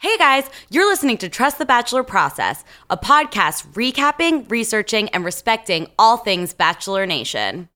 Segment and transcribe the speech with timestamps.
[0.00, 5.88] Hey guys, you're listening to Trust the Bachelor Process, a podcast recapping, researching, and respecting
[5.98, 7.68] all things Bachelor Nation.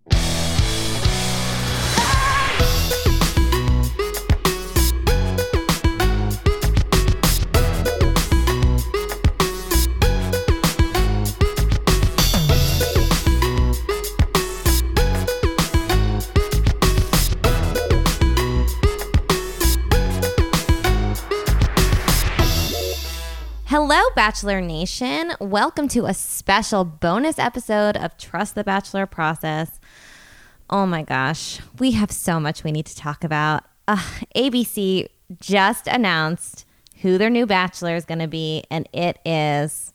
[24.25, 25.33] Bachelor Nation.
[25.41, 29.81] Welcome to a special bonus episode of Trust the Bachelor Process.
[30.71, 33.65] Oh my gosh, we have so much we need to talk about.
[33.89, 33.97] Uh,
[34.37, 35.09] ABC
[35.41, 36.67] just announced
[36.99, 39.93] who their new bachelor is going to be, and it is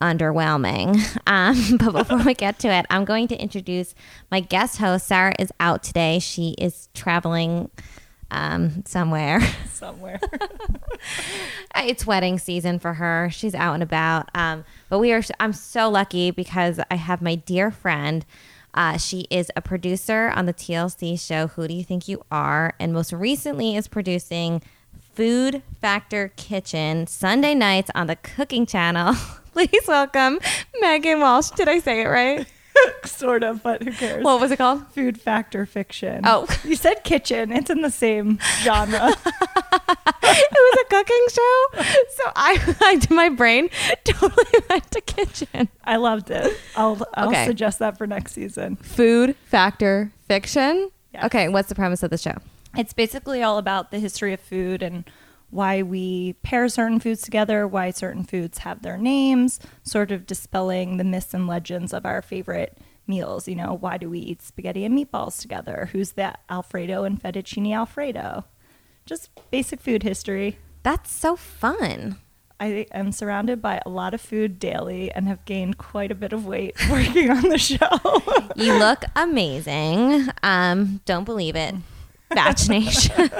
[0.00, 0.96] underwhelming.
[1.26, 3.94] Um, but before we get to it, I'm going to introduce
[4.30, 5.06] my guest host.
[5.06, 6.20] Sarah is out today.
[6.20, 7.70] She is traveling
[8.32, 9.40] um, somewhere.
[9.72, 10.18] somewhere.
[11.76, 13.28] it's wedding season for her.
[13.30, 14.30] She's out and about.
[14.34, 15.22] Um, but we are.
[15.38, 18.24] I'm so lucky because I have my dear friend.
[18.74, 22.72] Uh, she is a producer on the TLC show Who Do You Think You Are,
[22.80, 24.62] and most recently is producing
[25.14, 29.14] Food Factor Kitchen Sunday nights on the Cooking Channel.
[29.52, 30.40] Please welcome
[30.80, 31.50] Megan Walsh.
[31.50, 32.46] Did I say it right?
[33.04, 34.24] sort of, but who cares?
[34.24, 34.86] What was it called?
[34.92, 36.22] Food Fact or Fiction.
[36.24, 36.46] Oh.
[36.64, 37.52] You said kitchen.
[37.52, 39.08] It's in the same genre.
[40.22, 41.64] it was a cooking show.
[42.10, 43.68] So I, I my brain
[44.04, 45.68] totally went to kitchen.
[45.84, 46.56] I loved it.
[46.76, 47.46] I'll, I'll Okay.
[47.46, 48.76] suggest that for next season.
[48.76, 50.90] Food Fact or Fiction.
[51.12, 51.24] Yes.
[51.24, 52.36] Okay, what's the premise of the show?
[52.76, 55.04] It's basically all about the history of food and
[55.52, 60.96] why we pair certain foods together, why certain foods have their names, sort of dispelling
[60.96, 63.46] the myths and legends of our favorite meals.
[63.46, 65.90] You know, why do we eat spaghetti and meatballs together?
[65.92, 68.46] Who's that Alfredo and fettuccine Alfredo?
[69.04, 70.56] Just basic food history.
[70.82, 72.16] That's so fun.
[72.58, 76.32] I am surrounded by a lot of food daily and have gained quite a bit
[76.32, 77.88] of weight working on the show.
[78.56, 80.28] You look amazing.
[80.42, 81.74] Um, don't believe it.
[82.30, 83.30] Batch Nation.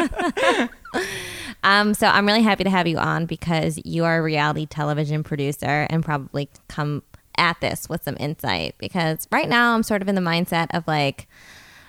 [1.63, 5.23] um, so I'm really happy to have you on because you are a reality television
[5.23, 7.03] producer and probably come
[7.37, 10.87] at this with some insight because right now I'm sort of in the mindset of
[10.87, 11.27] like,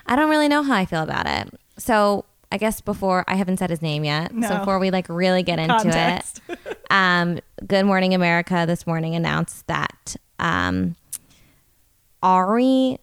[0.06, 1.54] I don't really know how I feel about it.
[1.78, 4.32] So I guess before I haven't said his name yet.
[4.32, 6.42] So before we like really get into Context.
[6.48, 10.96] it, um, Good Morning America this morning announced that um,
[12.22, 13.00] Ari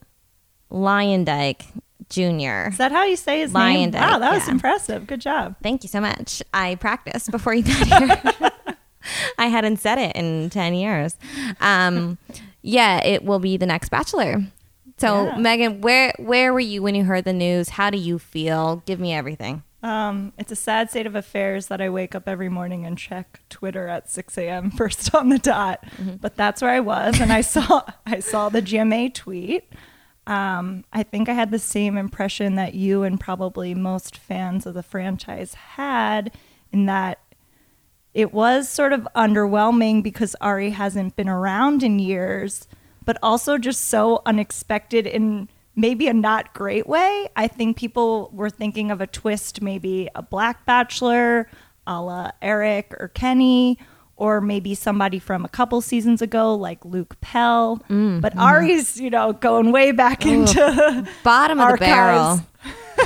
[0.71, 1.67] Luyendyk
[2.11, 2.69] Jr.
[2.69, 3.93] Is that how you say his Lion name?
[3.93, 4.53] Wow, Dyke, that was yeah.
[4.53, 5.07] impressive.
[5.07, 5.57] Good job.
[5.63, 6.43] Thank you so much.
[6.53, 8.53] I practiced before you got here.
[9.39, 11.17] I hadn't said it in 10 years.
[11.61, 12.19] Um,
[12.63, 14.43] yeah, it will be the next Bachelor.
[14.99, 15.39] So, Yeah.
[15.39, 17.71] Megan, where where were you when you heard the news?
[17.71, 18.83] How do you feel?
[18.85, 19.63] Give me everything.
[19.83, 23.41] Um, it's a sad state of affairs that I wake up every morning and check
[23.49, 24.71] Twitter at 6 a.m.
[24.71, 25.83] first on the dot.
[26.21, 29.73] But that's where I was, and I saw I saw the GMA tweet.
[30.27, 34.75] Um, I think I had the same impression that you and probably most fans of
[34.75, 36.33] the franchise had,
[36.73, 37.19] in that
[38.15, 42.67] it was sort of underwhelming because Ari hasn't been around in years,
[43.05, 47.29] but also just so unexpected in maybe a not great way.
[47.37, 51.49] I think people were thinking of a twist, maybe a Black Bachelor,
[51.87, 53.79] a la Eric or Kenny,
[54.21, 57.83] or maybe somebody from a couple seasons ago, like Luke Pell.
[57.89, 62.41] but Ari's, you know, going way back into Bottom of the barrel.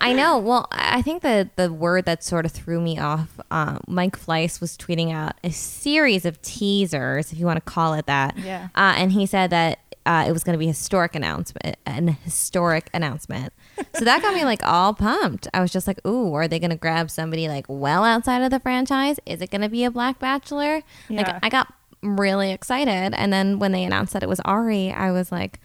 [0.00, 0.38] I know.
[0.38, 3.40] Well, I think the the word that sort of threw me off.
[3.50, 7.94] Uh, Mike Fleiss was tweeting out a series of teasers, if you want to call
[7.94, 8.36] it that.
[8.36, 8.68] Yeah.
[8.74, 12.08] Uh, and he said that uh, it was going to be a historic announcement, an
[12.08, 13.52] historic announcement.
[13.94, 15.48] So that got me like all pumped.
[15.54, 18.50] I was just like, "Ooh, are they going to grab somebody like well outside of
[18.50, 19.18] the franchise?
[19.26, 21.22] Is it going to be a Black Bachelor?" Yeah.
[21.22, 25.10] Like, I got really excited, and then when they announced that it was Ari, I
[25.10, 25.60] was like,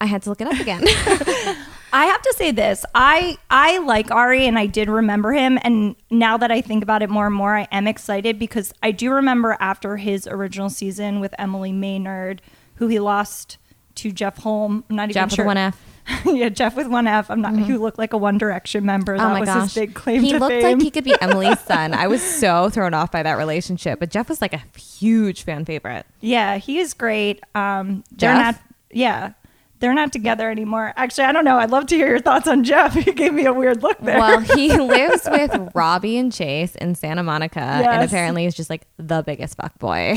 [0.00, 0.82] I had to look it up again.
[1.92, 2.84] I have to say this.
[2.94, 7.02] I I like Ari and I did remember him and now that I think about
[7.02, 11.18] it more and more I am excited because I do remember after his original season
[11.20, 12.42] with Emily Maynard
[12.74, 13.56] who he lost
[13.96, 14.84] to Jeff Holm.
[14.90, 15.44] I'm not Jeff even with sure.
[15.46, 15.80] one F.
[16.26, 17.30] yeah, Jeff with one F.
[17.30, 19.16] I'm not who looked like a One Direction member.
[19.16, 20.62] That oh my was gosh, his big claim he looked fame.
[20.78, 21.92] like he could be Emily's son.
[21.94, 25.64] I was so thrown off by that relationship, but Jeff was like a huge fan
[25.64, 26.06] favorite.
[26.20, 27.42] yeah, he is great.
[27.54, 28.56] Um they're Jeff?
[28.56, 29.32] not yeah.
[29.80, 30.92] They're not together anymore.
[30.96, 31.56] Actually, I don't know.
[31.56, 32.94] I'd love to hear your thoughts on Jeff.
[33.04, 34.18] He gave me a weird look there.
[34.18, 38.88] Well, he lives with Robbie and Chase in Santa Monica, and apparently he's just like
[38.96, 40.16] the biggest fuck boy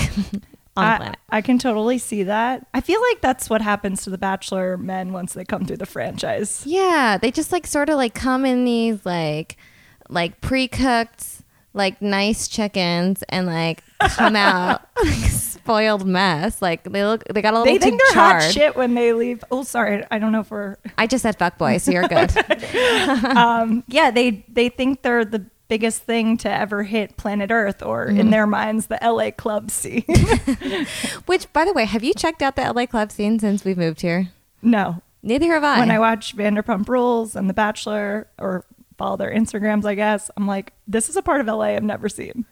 [0.77, 1.19] on the I, planet.
[1.29, 2.65] I can totally see that.
[2.73, 5.85] I feel like that's what happens to the Bachelor men once they come through the
[5.85, 6.63] franchise.
[6.65, 9.57] Yeah, they just like sort of like come in these like
[10.09, 11.25] like pre-cooked
[11.73, 16.61] like nice chickens and like come out like spoiled mess.
[16.61, 18.43] Like they look, they got a little They too think they're charred.
[18.43, 19.43] hot shit when they leave.
[19.51, 20.03] Oh, sorry.
[20.11, 20.77] I don't know if we're.
[20.97, 22.31] I just said fuck boy, so you're good.
[23.37, 28.07] Um, yeah, they they think they're the biggest thing to ever hit planet Earth, or
[28.07, 28.19] Mm-hmm.
[28.19, 30.03] in their minds, the LA club scene.
[31.25, 34.01] Which, by the way, have you checked out the LA club scene since we've moved
[34.01, 34.29] here?
[34.61, 35.79] no, Neither have I.
[35.79, 38.65] when I watch Vanderpump Rules and The Bachelor, or
[38.97, 42.09] follow their Instagrams, I guess I'm like, this is a part of LA I've never
[42.09, 42.45] seen.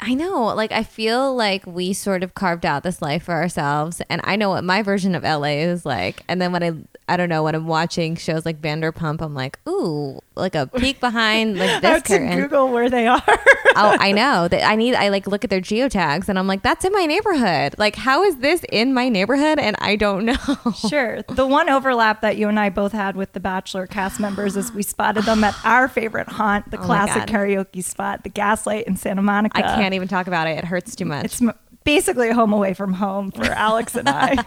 [0.00, 0.44] I know.
[0.54, 4.36] Like, I feel like we sort of carved out this life for ourselves, and I
[4.36, 6.22] know what my version of LA is like.
[6.28, 6.72] And then when I,
[7.08, 10.98] I don't know, when I'm watching shows like Vanderpump, I'm like, ooh, like a peek
[10.98, 12.40] behind like I this curtain.
[12.40, 13.22] Google where they are.
[13.26, 14.94] oh, I know that I need.
[14.94, 17.76] I like look at their geotags, and I'm like, that's in my neighborhood.
[17.78, 19.58] Like, how is this in my neighborhood?
[19.60, 20.72] And I don't know.
[20.88, 21.22] Sure.
[21.22, 24.72] The one overlap that you and I both had with the Bachelor cast members is
[24.72, 28.96] we spotted them at our favorite haunt, the Oh classic karaoke spot, the Gaslight in
[28.96, 29.56] Santa Monica.
[29.56, 30.58] I can't even talk about it.
[30.58, 31.24] It hurts too much.
[31.26, 31.42] It's
[31.86, 34.44] basically a home away from home for Alex and I.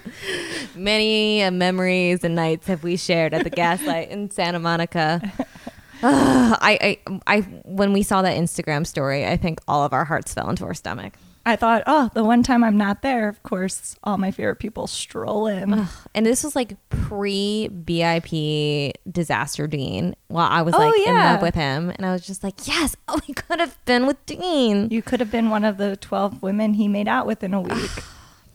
[0.74, 5.20] Many uh, memories and nights have we shared at the Gaslight in Santa Monica.
[6.02, 10.06] Ugh, I, I, I, when we saw that Instagram story, I think all of our
[10.06, 11.14] hearts fell into our stomach.
[11.46, 14.86] I thought, oh, the one time I'm not there, of course, all my favorite people
[14.86, 15.86] stroll in.
[16.14, 20.14] And this was like pre BIP disaster Dean.
[20.28, 22.94] While I was Oh, like in love with him, and I was just like, yes,
[23.08, 24.88] oh, we could have been with Dean.
[24.90, 27.60] You could have been one of the 12 women he made out with in a
[27.60, 27.90] week.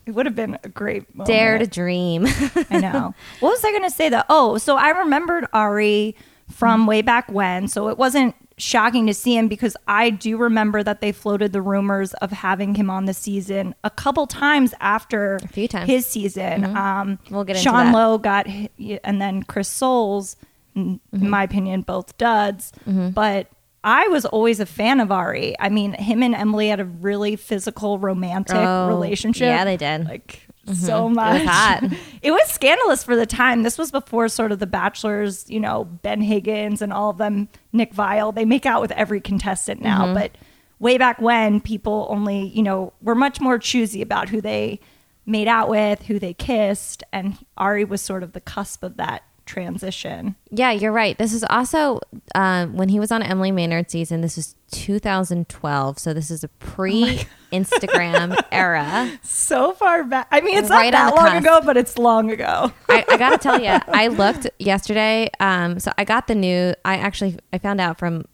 [0.06, 1.28] it would have been a great moment.
[1.28, 2.26] Dare to dream.
[2.70, 3.16] I know.
[3.40, 4.24] what was I going to say though?
[4.30, 6.16] Oh, so I remembered Ari
[6.52, 6.88] from mm.
[6.88, 7.68] way back when.
[7.68, 11.62] So it wasn't shocking to see him because I do remember that they floated the
[11.62, 15.90] rumors of having him on the season a couple times after A few times.
[15.90, 16.64] his season.
[16.78, 17.92] Um, We'll get Sean.
[17.92, 18.70] Lowe got, hi-
[19.04, 20.38] and then Chris Soules,
[20.76, 21.24] in Mm-hmm.
[21.26, 22.72] in my opinion, both duds.
[22.86, 23.48] But
[23.84, 25.56] I was always a fan of Ari.
[25.60, 29.46] I mean, him and Emily had a really physical, romantic Oh, relationship.
[29.46, 30.06] yeah, they did.
[30.06, 30.86] Like Mm-hmm.
[30.86, 31.44] so much.
[31.44, 31.84] hot.
[32.22, 33.62] It was scandalous for the time.
[33.62, 37.50] This was before sort of the Bachelors, you know, Ben Higgins and all of them,
[37.72, 38.34] Nick Viall.
[38.34, 40.16] They make out with every contestant now, mm-hmm.
[40.16, 40.32] but
[40.80, 44.80] way back when, people only, you know, were much more choosy about who they
[45.26, 49.24] made out with, who they kissed, and Ari was sort of the cusp of that
[49.46, 50.36] transition.
[50.50, 51.18] Yeah, you're right.
[51.18, 52.00] This is also
[52.34, 54.22] um, when he was on Emily Maynard season.
[54.22, 59.12] This is 2012, so this is a pre-Instagram era.
[59.24, 60.28] So far back.
[60.32, 61.46] I mean, it's Right not that long cusp.
[61.46, 62.72] ago, but it's long ago.
[62.90, 65.30] I, I gotta tell you, I looked yesterday.
[65.40, 66.74] Um, so I got the new.
[66.84, 68.26] I actually I found out from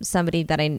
[0.00, 0.78] somebody that I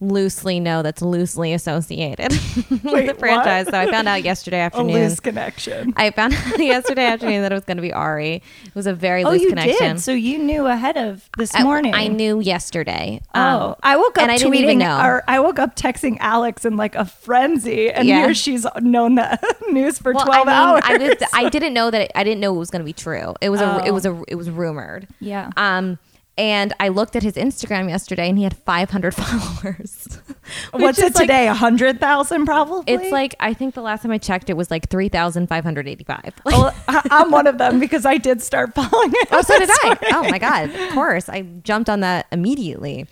[0.00, 2.30] loosely know that's loosely associated
[2.70, 3.66] with the franchise.
[3.66, 3.74] what?
[3.74, 4.90] So I found out yesterday afternoon.
[4.96, 5.92] A loose connection.
[5.96, 8.36] I found out yesterday afternoon that it was going to be Ari.
[8.64, 9.96] It was a very Oh, loose you connection.
[9.96, 10.00] did.
[10.00, 11.94] So you knew ahead of this I- morning.
[11.94, 13.20] I knew yesterday.
[13.34, 15.00] Oh, Um, I woke up and I didn't even know.
[15.00, 18.24] or I woke up texting Alex in like a frenzy, and Yeah.
[18.24, 19.38] here she's known the
[19.70, 20.82] news for Well, twelve I hours.
[20.84, 20.94] I,
[21.34, 22.00] I didn't know that.
[22.00, 23.34] It, I didn't know it was going to be true.
[23.40, 23.82] It was a.
[23.84, 23.92] It Oh.
[23.92, 24.22] was a.
[24.28, 25.06] It was rumored.
[25.20, 25.50] Yeah.
[25.56, 25.98] Um,
[26.40, 30.08] and I looked at his Instagram yesterday, and he had 500 followers.
[30.72, 31.46] What's it like- today?
[31.48, 32.92] A hundred thousand, probably.
[32.92, 36.32] It's like I think the last time I checked, it was like 3,585.
[36.46, 39.28] Well, I- I'm one of them because I did start following it.
[39.30, 39.96] Oh, so did I.
[40.14, 40.70] Oh my god!
[40.74, 43.06] Of course, I jumped on that immediately.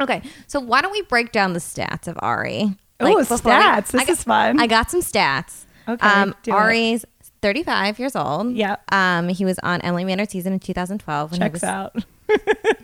[0.00, 2.74] Okay, so why don't we break down the stats of Ari?
[2.98, 3.92] Before we- stats.
[3.92, 4.60] This I got- is fun.
[4.60, 5.64] I got some stats.
[5.86, 6.54] Okay, Um, do it.
[6.54, 7.04] Ari's
[7.42, 8.52] 35 years old.
[8.54, 8.76] Yeah.
[8.90, 12.04] Um, he was on Emily Maynard season in 2012 when Checks he was out.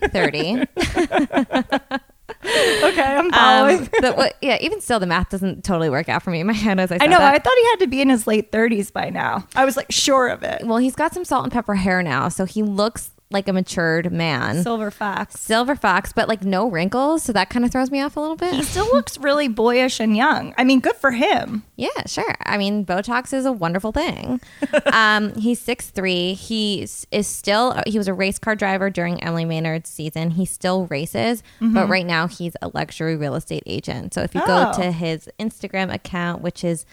[0.09, 0.65] 30.
[2.43, 3.89] Okay, I'm um, following.
[4.15, 6.79] what, yeah, even still, the math doesn't totally work out for me in my head
[6.79, 6.97] as I.
[6.99, 7.19] I know.
[7.19, 7.35] that.
[7.35, 9.47] I thought he had to be in his late 30s by now.
[9.55, 10.65] I was like sure of it.
[10.65, 14.11] well, he's got some salt and pepper hair now, so he looks like a matured
[14.11, 14.61] man.
[14.63, 15.39] Silver fox.
[15.39, 18.35] Silver fox, but like no wrinkles, so that kind of throws me off a little
[18.35, 18.53] bit.
[18.53, 20.53] He still looks really boyish and young.
[20.57, 21.63] I mean, good for him.
[21.75, 22.35] Yeah, sure.
[22.45, 24.39] I mean, Botox is a wonderful thing.
[24.93, 26.33] um, he's six three.
[26.33, 27.81] He is still.
[27.87, 30.31] He was a race car driver during Emily Maynard's season.
[30.31, 34.13] He still races, but right now he's a luxury real estate agent.
[34.13, 34.81] So if you go Oh.
[34.81, 36.85] to his Instagram account, which is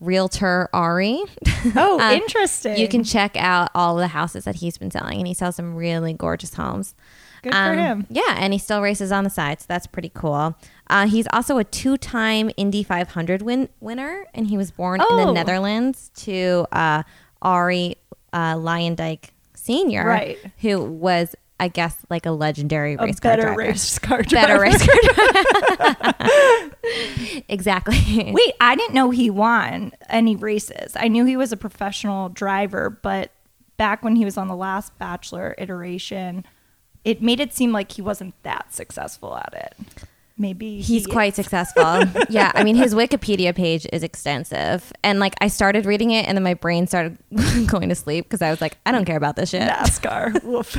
[0.00, 1.22] Realtor Ari,
[1.76, 2.76] Oh, uh, interesting.
[2.76, 5.74] you can check out all the houses that he's been selling, and he sells some
[5.74, 6.94] really gorgeous homes.
[7.42, 8.06] Good for Um, him.
[8.10, 10.56] Yeah, and he still races on the side, so that's pretty cool.
[10.88, 15.26] Uh, he's also a two-time Indy 500 win- winner, and he was born in Oh.
[15.26, 17.02] the Netherlands to uh,
[17.42, 17.96] Ari
[18.32, 20.38] uh, Luyendyk Senior, Right.
[20.60, 23.58] Who was, I guess, like a legendary A race car better driver.
[23.58, 24.46] race car driver.
[24.46, 26.76] better race car driver.
[27.48, 28.30] exactly.
[28.32, 30.92] Wait, I didn't know he won any races.
[30.96, 33.30] I knew he was a professional driver, but
[33.76, 36.44] back when he was on the last Bachelor iteration,
[37.04, 40.06] it made it seem like he wasn't that successful at it.
[40.38, 41.82] Maybe He's he- quite successful.
[42.28, 46.36] yeah, I mean his Wikipedia page is extensive, and like I started reading it, and
[46.36, 47.16] then my brain started
[47.66, 49.62] going to sleep because I was like, I don't care about this shit.
[49.62, 50.42] NASCAR.
[50.44, 50.76] Woof.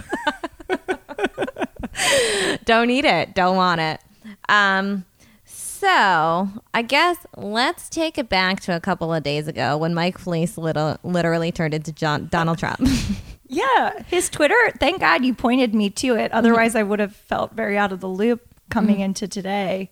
[2.66, 3.34] don't need it.
[3.34, 4.00] Don't want it.
[4.50, 5.06] Um,
[5.46, 10.18] so I guess let's take it back to a couple of days ago when Mike
[10.20, 12.80] Fleiss little, literally turned into John, Donald Trump.
[13.48, 14.56] Yeah, his Twitter.
[14.80, 16.32] Thank God you pointed me to it.
[16.32, 19.90] Otherwise, I would have felt very out of the loop coming into today.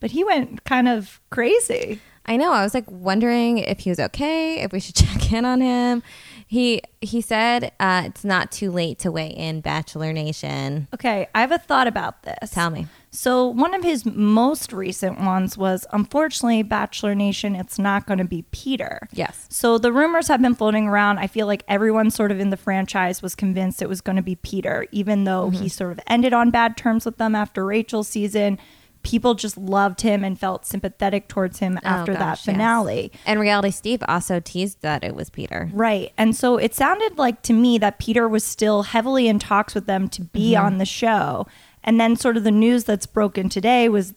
[0.00, 2.00] But he went kind of crazy.
[2.26, 2.52] I know.
[2.52, 6.02] I was like wondering if he was okay, if we should check in on him.
[6.46, 10.88] He he said uh, it's not too late to weigh in, Bachelor Nation.
[10.94, 12.50] Okay, I have a thought about this.
[12.50, 12.86] Tell me.
[13.10, 18.24] So, one of his most recent ones was unfortunately, Bachelor Nation, it's not going to
[18.24, 19.08] be Peter.
[19.12, 19.46] Yes.
[19.48, 21.18] So, the rumors have been floating around.
[21.18, 24.22] I feel like everyone sort of in the franchise was convinced it was going to
[24.22, 28.08] be Peter, even though he sort of ended on bad terms with them after Rachel's
[28.08, 28.58] season.
[29.04, 32.44] People just loved him and felt sympathetic towards him after that Oh, gosh, yes.
[32.56, 33.12] finale.
[33.24, 35.70] And Reality Steve also teased that it was Peter.
[35.72, 36.12] Right.
[36.18, 39.86] And so it sounded like to me that Peter was still heavily in talks with
[39.86, 40.64] them to be Mm-hmm.
[40.66, 41.46] on the show.
[41.88, 44.12] And then sort of the news that's broken today was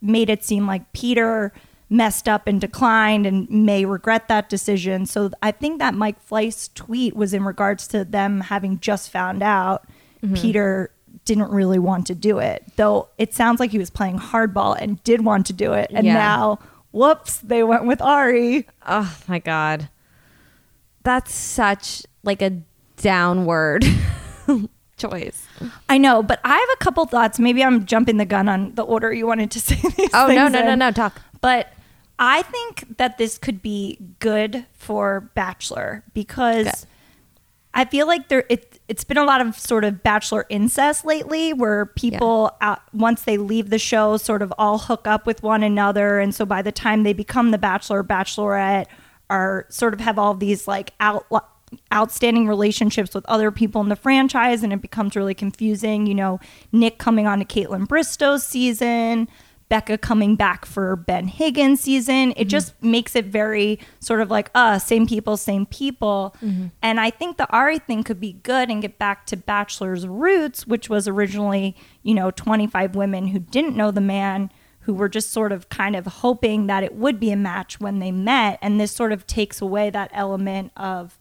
[0.00, 1.52] made it seem like Peter
[1.90, 5.04] messed up and declined and may regret that decision.
[5.04, 9.42] So I think that Mike Fleiss tweet was in regards to them having just found
[9.42, 9.86] out
[10.22, 10.34] Mm-hmm.
[10.34, 10.90] Peter
[11.24, 12.62] didn't really want to do it.
[12.76, 15.90] Though it sounds like he was playing hardball and did want to do it.
[15.94, 16.12] And Yeah.
[16.14, 16.58] now,
[16.92, 18.66] whoops, they went with Ari.
[18.86, 19.88] Oh my god.
[21.02, 22.60] That's such like a
[22.98, 23.84] downward
[25.00, 25.46] choice.
[25.88, 27.38] I know, but I have a couple thoughts.
[27.38, 30.10] Maybe I'm jumping the gun on the order you wanted to say these.
[30.14, 30.78] Oh no, no, no, in.
[30.78, 31.20] no, talk.
[31.40, 31.72] But
[32.18, 36.74] I think that this could be good for Bachelor because Good.
[37.72, 41.52] I feel like there it it's been a lot of sort of Bachelor incest lately,
[41.52, 45.62] where people out, once they leave the show, sort of all hook up with one
[45.62, 48.86] another, and so by the time they become the Bachelor Bachelorette,
[49.30, 51.24] are sort of have all these like out
[51.92, 56.06] outstanding relationships with other people in the franchise and it becomes really confusing.
[56.06, 56.40] You know
[56.72, 59.28] nick coming on to Kaitlyn Bristowe's season
[59.68, 62.34] becca coming back for ben higgins season.
[62.36, 66.34] It just makes it very sort of like uh same people same people.
[66.82, 70.66] And i think the ari thing could be good and get back to bachelor's roots
[70.66, 74.50] which was originally you know 25 women who didn't know the man
[74.90, 78.00] who were just sort of kind of hoping that it would be a match when
[78.00, 78.58] they met.
[78.62, 81.18] And this sort of takes away that element of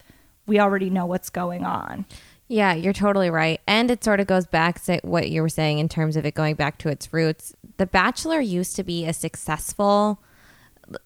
[0.49, 2.05] we already know what's going on.
[2.49, 3.61] Yeah, you're totally right.
[3.67, 6.33] And it sort of goes back to what you were saying in terms of it
[6.33, 7.55] going back to its roots.
[7.77, 10.19] The Bachelor used to be a successful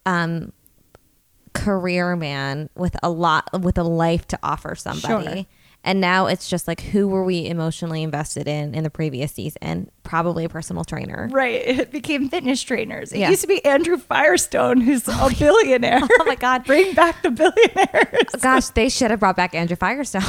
[0.05, 0.53] um,
[1.53, 5.35] career man with a lot, with a life to offer somebody.
[5.35, 5.45] Sure.
[5.83, 9.91] And now it's just like, who were we emotionally invested in in the previous season?
[10.03, 11.29] Probably a personal trainer.
[11.31, 11.61] Right.
[11.83, 13.11] It became fitness trainers.
[13.13, 13.29] It Yeah.
[13.29, 16.01] used to be Andrew Firestone, who's a billionaire.
[16.19, 16.65] Oh my God.
[16.65, 18.29] Bring back the billionaires.
[18.41, 20.21] Gosh, they should have brought back Andrew Firestone.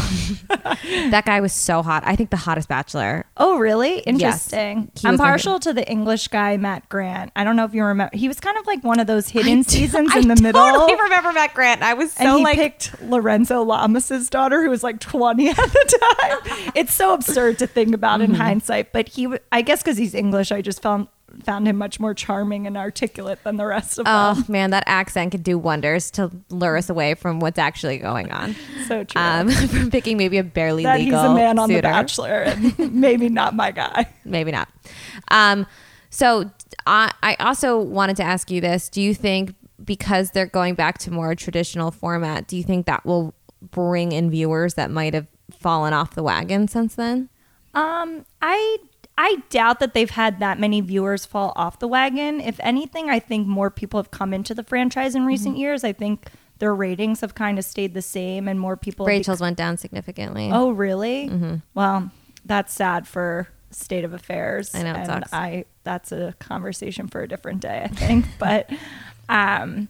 [1.11, 2.03] that guy was so hot.
[2.07, 3.25] I think the hottest bachelor.
[3.37, 3.99] Oh, really?
[4.01, 4.91] Interesting.
[4.99, 7.33] He I'm partial to the English guy, Matt Grant.
[7.37, 8.17] I don't know if you remember.
[8.17, 10.41] He was kind of like one of those hidden I seasons do- in the I
[10.41, 10.65] middle.
[10.67, 11.83] totally remember Matt Grant.
[11.83, 15.57] I was so and he like, picked Lorenzo Lamas's daughter, who was like 20 at
[15.57, 16.73] the time.
[16.75, 18.35] it's so absurd to think about Mm-hmm.
[18.35, 21.09] in hindsight, but he, I guess, because he's English, I just found
[21.43, 24.45] found him much more charming and articulate than the rest of oh them.
[24.47, 28.31] Oh man, that accent could do wonders to lure us away from what's actually going
[28.31, 28.55] on.
[28.87, 29.21] So true.
[29.21, 31.81] Um, from picking maybe a barely that legal he's a man on The.
[31.81, 34.07] Bachelor, and maybe not my guy.
[34.27, 34.69] Maybe not.
[35.29, 35.67] Um,
[36.11, 36.51] so
[36.87, 40.99] I, I also wanted to ask you this: Do you think because they're going back
[40.99, 45.27] to more traditional format, do you think that will bring in viewers that might have
[45.51, 47.31] fallen off the wagon since then?
[47.73, 48.79] Um, I
[49.17, 52.41] I doubt that they've had that many viewers fall off the wagon.
[52.41, 55.85] If anything, I think more people have come into the franchise in recent years.
[55.85, 56.29] I think
[56.59, 59.07] their ratings have kind of stayed the same, and more people.
[59.07, 60.51] have bec- Rachel's went down significantly.
[60.53, 61.31] oh, really?
[61.75, 62.11] Well,
[62.45, 64.75] that's sad for state of affairs.
[64.75, 65.33] I know, it and sucks.
[65.33, 68.27] I that's a conversation for a different day, I think.
[68.39, 68.71] but
[69.29, 69.89] um,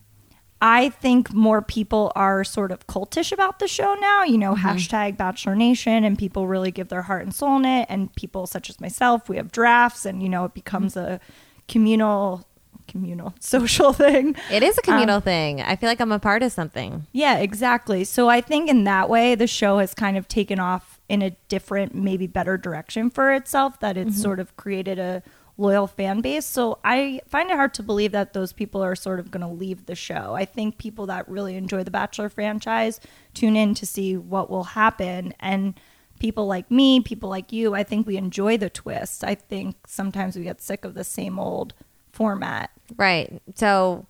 [0.66, 4.22] I think more people are sort of cultish about the show now.
[4.24, 4.66] You know, Mm-hmm.
[4.66, 7.86] hashtag Bachelor Nation, and people really give their heart and soul in it.
[7.90, 11.20] And people such as myself, we have drafts, and you know, it becomes a
[11.68, 12.46] communal,
[12.88, 14.36] communal social thing.
[14.50, 15.60] It is a Um, communal thing.
[15.60, 17.06] I feel like I'm a part of something.
[17.12, 18.04] Yeah, exactly.
[18.04, 21.30] So I think in that way, the show has kind of taken off in a
[21.48, 25.22] different, maybe better direction for itself, that it's sort of created a
[25.56, 26.44] loyal fan base.
[26.46, 29.52] So I find it hard to believe that those people are sort of going to
[29.52, 30.34] leave the show.
[30.34, 33.00] I think people that really enjoy the Bachelor franchise
[33.34, 35.32] tune in to see what will happen.
[35.38, 35.78] And
[36.18, 39.22] people like me, people like you, I think we enjoy the twists.
[39.22, 41.74] I think sometimes we get sick of the same old
[42.10, 42.70] format.
[42.96, 43.40] Right.
[43.54, 44.06] So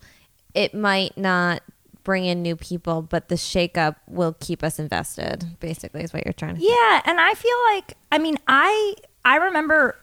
[0.54, 1.62] it might not
[2.04, 5.58] bring in new people, but the shakeup will keep us invested.
[5.58, 6.60] Basically, is what you're trying to.
[6.60, 6.68] say.
[6.68, 9.96] Yeah, and I feel like I mean I I remember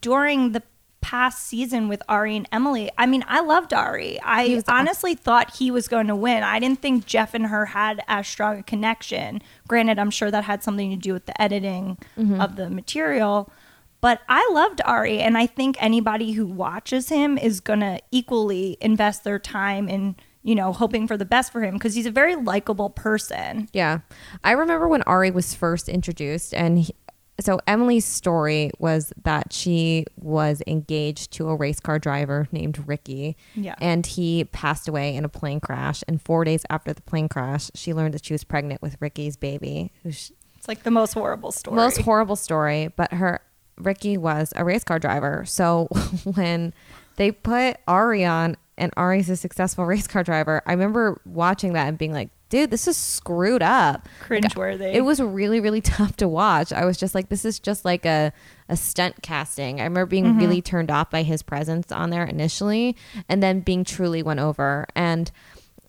[0.00, 0.62] during the
[1.00, 2.90] past season with Ari and Emily.
[2.96, 4.18] I mean, I loved Ari.
[4.22, 6.42] I honestly thought he was going to win.
[6.42, 9.42] I didn't think Jeff and her had as strong a connection.
[9.68, 12.40] Granted, I'm sure that had something to do with the editing mm-hmm.
[12.40, 13.52] of the material.
[14.00, 19.24] But I loved Ari, and I think anybody who watches him is gonna equally invest
[19.24, 22.34] their time in, you know, hoping for the best for him because he's a very
[22.34, 23.68] likable person.
[23.74, 24.00] Yeah.
[24.42, 26.94] I remember when Ari was first introduced, and he,
[27.40, 33.36] so Emily's story was that she was engaged to a race car driver named Ricky.
[33.54, 33.74] Yeah.
[33.80, 36.04] And he passed away in a plane crash.
[36.06, 39.36] And four days after the plane crash, she learned that she was pregnant with Ricky's
[39.36, 39.92] baby.
[40.02, 41.76] who's It's like the most horrible story.
[41.76, 43.40] most horrible story, but her
[43.76, 45.44] Ricky was a race car driver.
[45.44, 45.86] So
[46.24, 46.72] when
[47.16, 51.88] they put Ari on and Ari's a successful race car driver, I remember watching that
[51.88, 54.08] and being like, dude, this is screwed up.
[54.22, 54.94] Cringeworthy.
[54.94, 56.72] It was really, really tough to watch.
[56.72, 58.32] I was just like, this is just like a,
[58.68, 59.80] a stunt casting.
[59.80, 60.70] I remember being really mm-hmm.
[60.70, 62.96] turned off by his presence on there initially
[63.28, 64.86] and then being truly won over.
[64.94, 65.30] And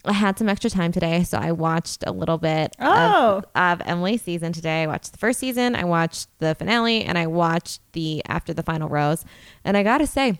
[0.05, 3.41] I had some extra time today, so I watched a little bit Oh.
[3.55, 4.83] of, of Emily's season today.
[4.83, 8.63] I watched the first season, I watched the finale, and I watched the after the
[8.63, 9.25] final rose.
[9.63, 10.39] And I gotta say,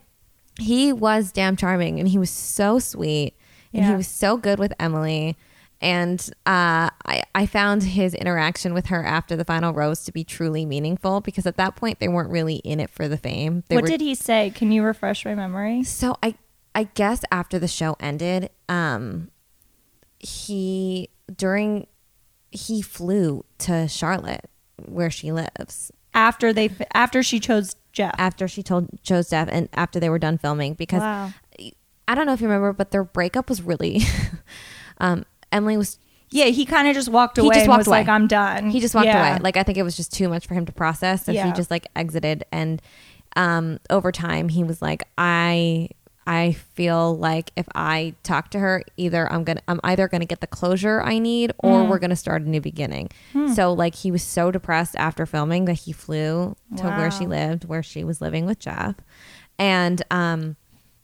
[0.59, 3.35] he was damn charming and he was so sweet
[3.73, 5.35] and he was so good with Emily.
[5.81, 10.23] And uh, I, I found his interaction with her after the final rose to be
[10.23, 13.63] truly meaningful because at that point they weren't really in it for the fame.
[13.67, 14.51] They what were did he say?
[14.55, 15.83] Can you refresh my memory?
[15.83, 16.35] so I
[16.73, 19.29] I guess after the show ended, um
[20.19, 21.87] he during
[22.51, 24.49] he flew to Charlotte
[24.85, 28.15] where she lives After they after she chose Jeff.
[28.17, 31.31] after she told chose Jeff and after they were done filming because Wow.
[32.07, 34.01] I don't know if you remember, but their breakup was really
[34.99, 35.97] um Emily was
[36.31, 37.47] Yeah, he kind of just walked away.
[37.47, 37.99] He just and walked was away.
[37.99, 39.29] like, "I'm done." he just walked Yeah.
[39.35, 39.39] away.
[39.41, 41.25] Like I think it was just too much for him to process.
[41.25, 41.45] So Yeah.
[41.47, 42.81] he just like exited and
[43.35, 45.89] um over time he was like, I
[46.27, 50.41] I feel like if I talk to her, either I'm gonna I'm either gonna get
[50.41, 51.89] the closure I need or Hmm.
[51.89, 53.09] we're gonna start a new beginning.
[53.53, 57.65] So like he was so depressed after filming that he flew to where she lived,
[57.65, 58.95] where she was living with Jeff.
[59.59, 60.55] And um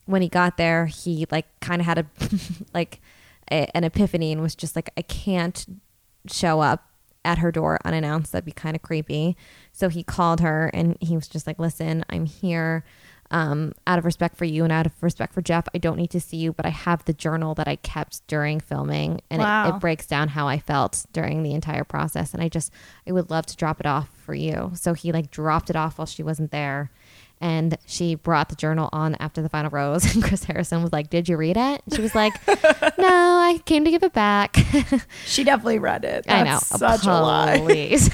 [0.07, 2.05] when he got there, he like kind of had a
[2.73, 2.99] like
[3.51, 5.65] a, an epiphany and was just like, I can't
[6.27, 6.87] show up
[7.23, 8.31] at her door unannounced.
[8.31, 9.37] That'd be kind of creepy.
[9.71, 12.83] So he called her and he was just like, listen, I'm here.
[13.29, 16.09] Um, out of respect for you and out of respect for Jeff, I don't need
[16.09, 19.75] to see you, but I have the journal that I kept during filming and it,
[19.75, 22.33] it breaks down how I felt during the entire process.
[22.33, 22.73] And I just,
[23.07, 24.71] I would love to drop it off for you.
[24.75, 26.91] So he like dropped it off while she wasn't there.
[27.41, 30.05] And she brought the journal on after the final rose.
[30.15, 31.81] And Chris Harrison was like, Did you read it?
[31.93, 34.55] She was like, No, I came to give it back.
[35.25, 36.25] She definitely read it.
[36.29, 36.51] I know.
[36.51, 37.97] That's such a lie.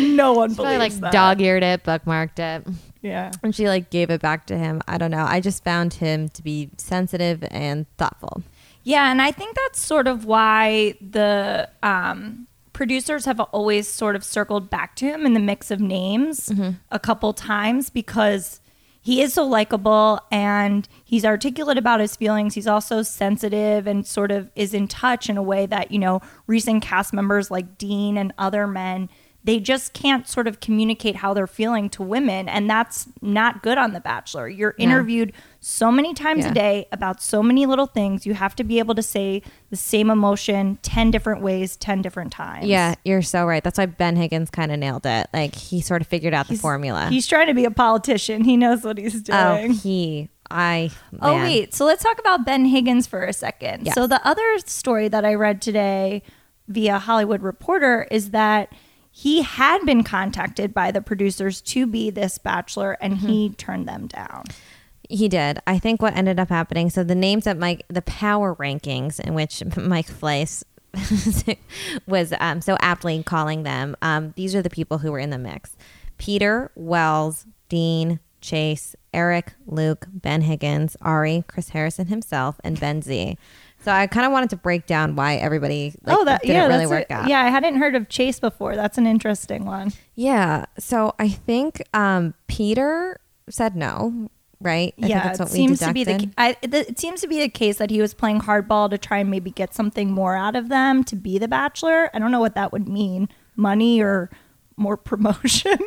[0.00, 1.12] No one Probably believes like that.
[1.12, 2.66] dog eared it, bookmarked it.
[3.02, 3.30] Yeah.
[3.42, 4.80] And she like gave it back to him.
[4.88, 5.24] I don't know.
[5.28, 8.42] I just found him to be sensitive and thoughtful.
[8.82, 14.24] Yeah, and I think that's sort of why the um, producers have always sort of
[14.24, 16.70] circled back to him in the mix of names mm-hmm.
[16.90, 18.60] a couple times because
[19.00, 22.54] he is so likable and he's articulate about his feelings.
[22.54, 26.20] He's also sensitive and sort of is in touch in a way that, you know,
[26.46, 29.10] recent cast members like Dean and other men
[29.44, 33.78] they just can't sort of communicate how they're feeling to women and that's not good
[33.78, 36.50] on the bachelor you're interviewed so many times Yeah.
[36.50, 39.76] a day about so many little things you have to be able to say the
[39.76, 43.62] same emotion 10 different ways 10 different times Yeah, you're so right.
[43.62, 45.28] That's why Ben Higgins kind of nailed it.
[45.32, 47.08] Like he sort of figured out the formula.
[47.08, 50.90] he's trying to be a politician he knows what he's oh, doing he, I.
[51.20, 51.74] Oh, wait.
[51.74, 53.90] So let's talk about Ben Higgins for a second.
[53.94, 56.22] So, the other story that I read today
[56.68, 58.70] via Hollywood Reporter is that
[59.14, 63.54] he had been contacted by the producers to be this bachelor and he Mm-hmm.
[63.54, 64.44] turned them down.
[65.08, 65.58] He did.
[65.66, 66.88] I think what ended up happening.
[66.88, 70.64] So the names that Mike, the power rankings in which Mike Fleiss
[72.06, 73.96] was um, so aptly calling them.
[74.02, 75.76] Um, these are the people who were in the mix:
[76.18, 83.36] Peter, Wells, Dean, Chase, Eric, Luke, Ben Higgins, Ari, Chris Harrison himself, and Ben Z.
[83.82, 86.66] So I kind of wanted to break down why everybody like, oh, that didn't yeah,
[86.66, 87.28] really work a- out.
[87.28, 88.76] Yeah, I hadn't heard of Chase before.
[88.76, 89.92] That's an interesting one.
[90.14, 90.66] Yeah.
[90.78, 94.30] So I think um, Peter said no.
[94.60, 94.94] Right.
[94.98, 96.30] I think yeah, it seems to be the.
[96.38, 99.18] I, the it seems to be the case that he was playing hardball to try
[99.18, 102.08] and maybe get something more out of them to be the bachelor.
[102.14, 104.30] I don't know what that would mean money or
[104.76, 105.78] more promotion.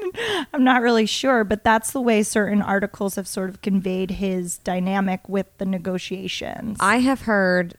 [0.53, 4.57] I'm not really sure, but that's the way certain articles have sort of conveyed his
[4.57, 6.77] dynamic with the negotiations.
[6.81, 7.75] I have heard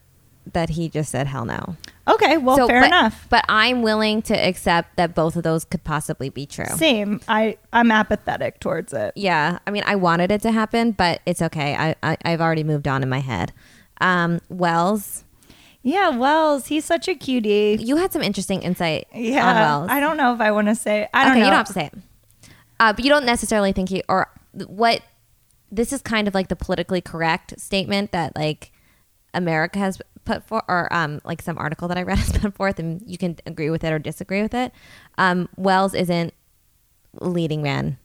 [0.53, 1.77] that he just said hell no.
[2.09, 3.27] okay, well, So, fair but, enough.
[3.29, 6.67] But I'm willing to accept that both of those could possibly be true.
[6.77, 7.21] Same.
[7.29, 9.13] I I'm apathetic towards it.
[9.17, 11.75] Yeah, I mean, I wanted it to happen, but it's okay.
[11.75, 13.53] I, I I've already moved on in my head.
[14.01, 15.25] Um, Wells,
[15.83, 17.77] Yeah, Wells, he's such a cutie.
[17.81, 19.89] you had some interesting insight Yeah, on Wells.
[19.91, 21.09] I don't know if I want to say.
[21.15, 21.47] I don't okay, know.
[21.47, 21.95] you don't have to say it.
[22.79, 24.29] Uh, but you don't necessarily think he or
[24.67, 25.01] what.
[25.73, 28.71] This is kind of like the politically correct statement that like
[29.35, 32.79] America has put for, or um, like some article that I read has put forth,
[32.79, 34.73] and you can agree with it or disagree with it.
[35.17, 36.35] Um, Wells isn't
[37.21, 37.97] leading man.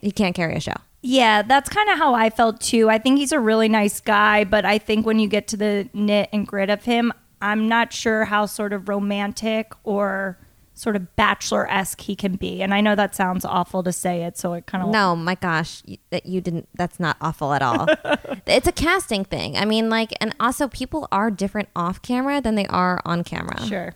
[0.00, 0.74] He can't carry a show.
[1.02, 2.90] Yeah, that's kind of how I felt too.
[2.90, 5.88] I think he's a really nice guy, but I think when you get to the
[5.92, 10.38] knit and grit of him, I'm not sure how sort of romantic or
[10.78, 12.60] sort of bachelor esque he can be.
[12.62, 15.34] And I know that sounds awful to say it, so it kind of No, my
[15.34, 16.68] gosh, you- that you didn't.
[16.74, 17.86] That's not awful at all.
[18.46, 19.56] it's a casting thing.
[19.56, 23.66] I mean, like, and also people are different off camera than they are on camera.
[23.66, 23.94] sure.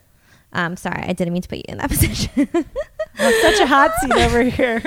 [0.52, 2.48] Um, sorry, I didn't mean to put you in that position.
[3.14, 4.82] Such a hot seat over here.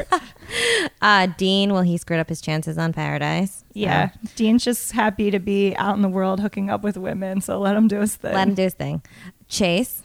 [1.01, 3.63] uh, Dean, well, he screwed up his chances on Paradise.
[3.71, 7.59] Yeah, Dean's just happy to be out in the world hooking up with women, so
[7.59, 8.31] let him do his thing.
[8.31, 9.03] Uh, let him do his thing.
[9.47, 10.01] Chase,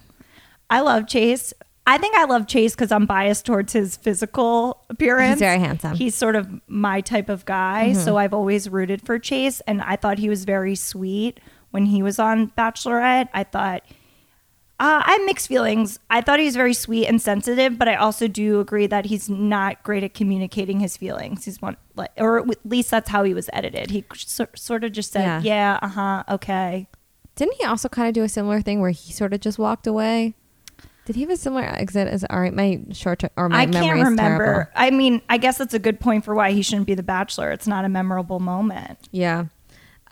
[0.71, 1.53] I love Chase.
[1.89, 5.41] I think I love Chase because I'm biased towards his physical appearance.
[5.41, 5.97] He's very handsome.
[5.97, 9.97] He's sort of my type of guy, so I've always rooted for Chase, and I
[9.97, 13.31] thought he was very sweet when he was on Bachelorette.
[13.33, 13.85] I thought.
[14.81, 15.99] Uh, I have mixed feelings.
[16.09, 19.29] I thought he was very sweet and sensitive, but I also do agree that he's
[19.29, 21.47] not great at communicating his feelings.
[21.47, 23.91] He's one, like, or at least that's how he was edited.
[23.91, 25.41] He so, sort of just said, Yeah.
[25.43, 26.87] "Yeah, uh huh, okay."
[27.35, 29.87] didn't he also kind of do a similar thing where he sort of just walked
[29.87, 30.35] away?
[31.09, 32.53] Did he have a similar exit as all right?
[32.53, 34.71] My short ter- or my I memory can't remember.
[34.77, 37.51] I mean, I guess that's a good point for why he shouldn't be the bachelor.
[37.51, 39.09] It's not a memorable moment.
[39.11, 39.47] Yeah.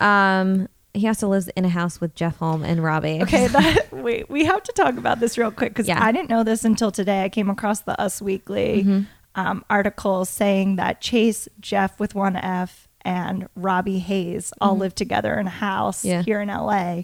[0.01, 3.21] Um, he also lives in a house with Jeff Holm and Robbie.
[3.23, 6.03] Okay, that wait, we have to talk about this real quick because Yeah.
[6.03, 7.25] I didn't know this until today.
[7.25, 9.01] I came across the Us Weekly Mm-hmm.
[9.35, 15.39] um, article saying that Chase, Jeff with one F, and Robbie Hayes all live together
[15.39, 16.09] in a house Mm-hmm.
[16.09, 16.23] Yeah.
[16.23, 17.03] here in LA.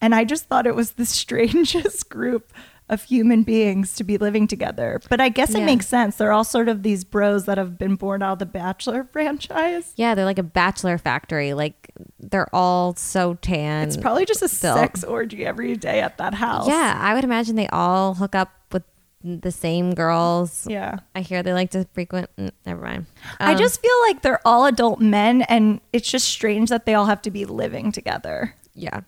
[0.00, 2.52] And I just thought it was the strangest group
[2.88, 5.00] of human beings to be living together.
[5.10, 6.16] But I guess it makes sense.
[6.16, 9.92] They're all sort of these bros that have been born out of the Bachelor franchise.
[9.96, 11.52] Yeah, they're like a bachelor factory.
[11.54, 13.86] Like they're all so tan.
[13.88, 14.78] It's probably just a built.
[14.78, 16.66] sex orgy every day at that house.
[16.68, 18.84] Yeah, I would imagine they all hook up with
[19.22, 20.66] the same girls.
[20.70, 20.98] Yeah.
[21.14, 22.30] I hear they like to frequent.
[22.38, 23.06] mm, Never mind.
[23.40, 26.94] I Um, just feel like they're all adult men and it's just strange that they
[26.94, 28.54] all have to be living together.
[28.74, 29.00] yeah,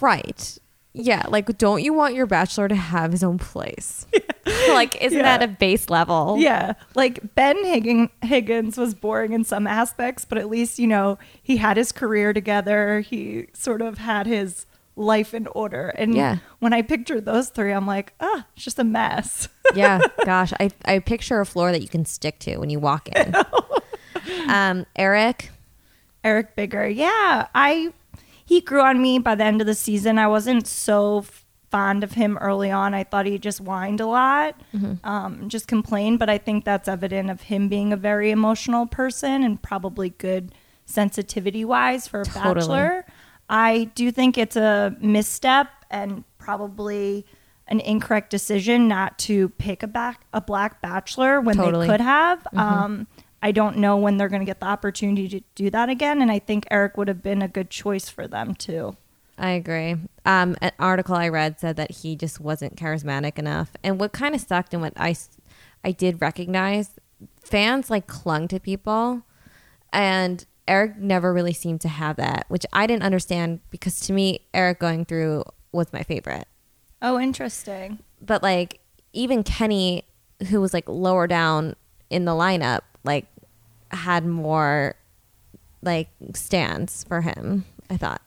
[0.00, 0.58] right.
[0.98, 4.06] Yeah, like don't you want your bachelor to have his own place?
[4.68, 5.38] like, isn't Yeah.
[5.38, 6.36] that a base level?
[6.38, 6.72] Yeah.
[6.94, 11.58] Like Ben Higgin- Higgins was boring in some aspects, but at least, you know, he
[11.58, 13.00] had his career together.
[13.00, 14.64] He sort of had his
[14.96, 15.88] life in order.
[15.90, 16.38] And Yeah.
[16.60, 19.48] when I picture those three, I'm like, ah, it's just a mess.
[19.74, 20.00] yeah.
[20.24, 23.34] Gosh, I I picture a floor that you can stick to when you walk in.
[24.48, 25.50] um, Eric.
[26.24, 26.88] Eric Bigger.
[26.88, 27.92] Yeah, I
[28.46, 30.18] he grew on me by the end of the season.
[30.18, 31.24] I wasn't so
[31.70, 32.94] fond of him early on.
[32.94, 34.58] I thought he just whined a lot,
[35.04, 36.18] um, just complained.
[36.20, 40.54] But I think that's evident of him being a very emotional person and probably good
[40.84, 42.54] sensitivity wise for a Totally.
[42.54, 43.06] bachelor.
[43.50, 47.26] I do think it's a misstep and probably
[47.68, 51.86] an incorrect decision not to pick a back a black bachelor when Totally.
[51.88, 52.46] they could have.
[52.54, 53.08] Um,
[53.46, 56.32] I don't know when they're going to get the opportunity to do that again, and
[56.32, 58.96] I think Eric would have been a good choice for them too.
[59.38, 59.94] I agree.
[60.24, 64.34] Um, an article I read said that he just wasn't charismatic enough, and what kind
[64.34, 65.14] of sucked and what I,
[65.84, 66.98] I did recognize,
[67.40, 69.22] fans like clung to people,
[69.92, 74.40] and Eric never really seemed to have that, which I didn't understand because to me,
[74.54, 76.48] Eric going through was my favorite.
[77.00, 78.00] Oh, interesting.
[78.20, 78.80] But like
[79.12, 80.02] even Kenny,
[80.48, 81.76] who was like lower down
[82.10, 83.26] in the lineup, like
[83.96, 84.94] had more
[85.82, 87.64] like stands for him.
[87.90, 88.22] I thought.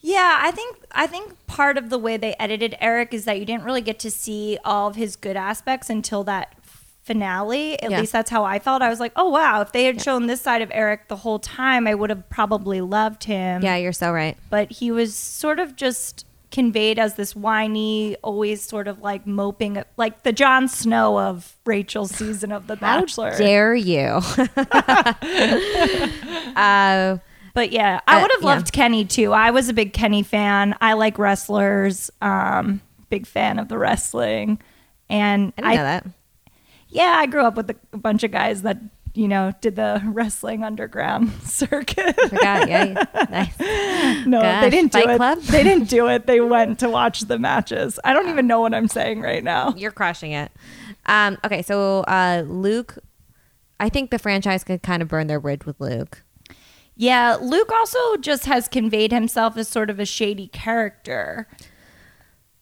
[0.00, 3.44] Yeah, I think I think part of the way they edited Eric is that you
[3.44, 6.54] didn't really get to see all of his good aspects until that
[7.02, 7.80] finale.
[7.82, 8.00] At Yeah.
[8.00, 8.82] least that's how I felt.
[8.82, 11.38] I was like, "Oh wow, if they had shown this side of Eric the whole
[11.38, 14.36] time, I would have probably loved him." Yeah, you're so right.
[14.48, 19.82] but he was sort of just conveyed as this whiny, always sort of like moping,
[19.96, 23.36] like the Jon Snow of Rachel's season of The Bachelor.
[23.36, 24.20] Dare you?
[26.56, 27.18] uh,
[27.54, 28.46] But yeah, I Uh, would have yeah.
[28.54, 29.32] loved Kenny too.
[29.32, 30.74] I was a big Kenny fan.
[30.80, 32.10] I like wrestlers.
[32.22, 34.60] Um, big fan of the wrestling.
[35.08, 36.06] And I that.
[36.88, 38.78] yeah, I grew up with a bunch of guys that
[39.14, 42.14] you know did the wrestling underground circuit.
[42.28, 42.68] Forgot.
[42.68, 43.04] Yeah.
[43.30, 43.58] nice.
[44.26, 45.16] no, Gosh, they didn't do Fight it.
[45.16, 45.38] Club?
[45.40, 46.26] They didn't do it.
[46.26, 47.98] They went to watch the matches.
[48.04, 49.74] I don't even know what I'm saying right now.
[49.76, 50.52] You're crushing it.
[51.06, 52.98] Um, okay, so uh, Luke,
[53.78, 56.22] I think the franchise could kind of burn their bridge with Luke.
[56.94, 61.48] Yeah, Luke also just has conveyed himself as sort of a shady character.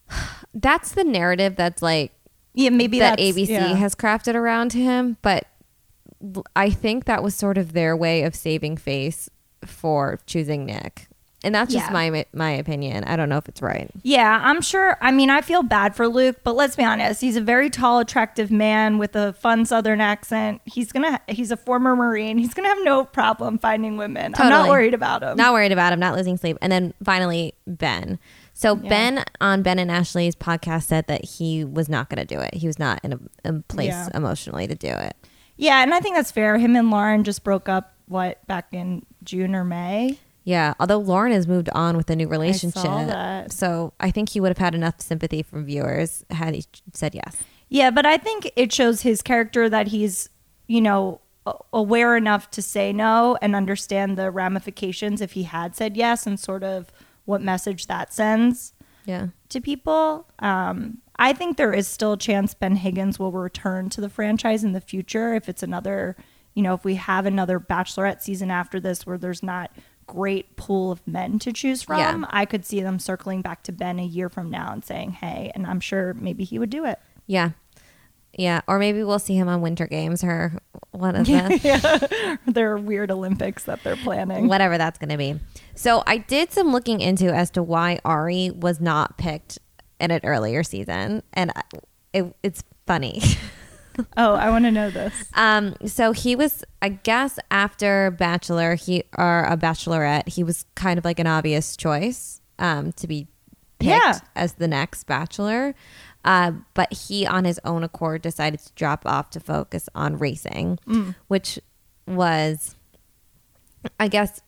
[0.53, 2.11] That's the narrative that's like
[2.53, 3.75] Yeah, maybe that ABC yeah.
[3.75, 5.45] has crafted around him, but
[6.55, 9.29] I think that was sort of their way of saving face
[9.65, 11.07] for choosing Nick.
[11.41, 11.93] And that's just Yeah.
[11.93, 13.05] my my opinion.
[13.05, 13.89] I don't know if it's right.
[14.03, 14.97] Yeah, I'm sure.
[14.99, 17.21] I mean, I feel bad for Luke, but let's be honest.
[17.21, 20.59] He's a very tall, attractive man with a fun Southern accent.
[20.65, 21.21] He's gonna.
[21.29, 22.37] He's a former Marine.
[22.37, 24.33] He's gonna have no problem finding women.
[24.37, 25.37] I'm not worried about him.
[25.37, 26.57] Not worried about him, not losing sleep.
[26.61, 28.19] And then finally, Ben.
[28.53, 28.89] So Yeah.
[28.89, 32.53] Ben on Ben and Ashley's podcast said that he was not going to do it.
[32.55, 34.09] He was not in a, a place Yeah.
[34.13, 35.15] emotionally to do it.
[35.59, 36.57] Yeah, and I think that's fair.
[36.57, 37.93] Him and Lauren just broke up.
[38.07, 40.17] What back in June or May?
[40.43, 42.81] Yeah, although Lauren has moved on with a new relationship.
[42.81, 43.51] that.
[43.51, 47.37] So I think he would have had enough sympathy from viewers had he said yes.
[47.67, 50.29] Yeah, but I think it shows his character that he's,
[50.65, 51.21] you know,
[51.71, 56.39] aware enough to say no and understand the ramifications if he had said yes and
[56.39, 56.91] sort of
[57.25, 58.73] what message that sends.
[59.05, 59.27] Yeah.
[59.49, 60.27] to people.
[60.39, 64.63] Um, I think there is still a chance Ben Higgins will return to the franchise
[64.63, 66.15] in the future if it's another,
[66.53, 69.71] you know, if we have another Bachelorette season after this where there's not
[70.07, 71.99] great pool of men to choose from.
[71.99, 72.23] Yeah.
[72.29, 75.51] I could see them circling back to Ben a year from now and saying, "Hey,"
[75.53, 76.99] and I'm sure maybe he would do it.
[77.27, 77.51] Yeah.
[78.33, 78.61] Yeah.
[78.67, 80.53] Or maybe we'll see him on Winter Games or
[80.91, 82.39] what is that?
[82.47, 84.47] Their weird Olympics that they're planning.
[84.47, 85.39] Whatever that's going to be.
[85.75, 89.59] So I did some looking into as to why Ari was not picked
[89.99, 91.23] in an earlier season.
[91.33, 91.51] And
[92.13, 93.21] it, it's funny.
[94.15, 95.13] Oh, I want to know this.
[95.33, 100.97] Um, so he was, I guess, after Bachelor, he or a Bachelorette, he was kind
[100.97, 103.27] of like an obvious choice um, to be
[103.77, 104.19] picked Yeah.
[104.37, 105.75] as the next Bachelor.
[106.23, 110.79] Uh, but he, on his own accord, decided to drop off to focus on racing,
[111.27, 111.59] which
[112.07, 112.77] was,
[113.99, 114.39] I guess,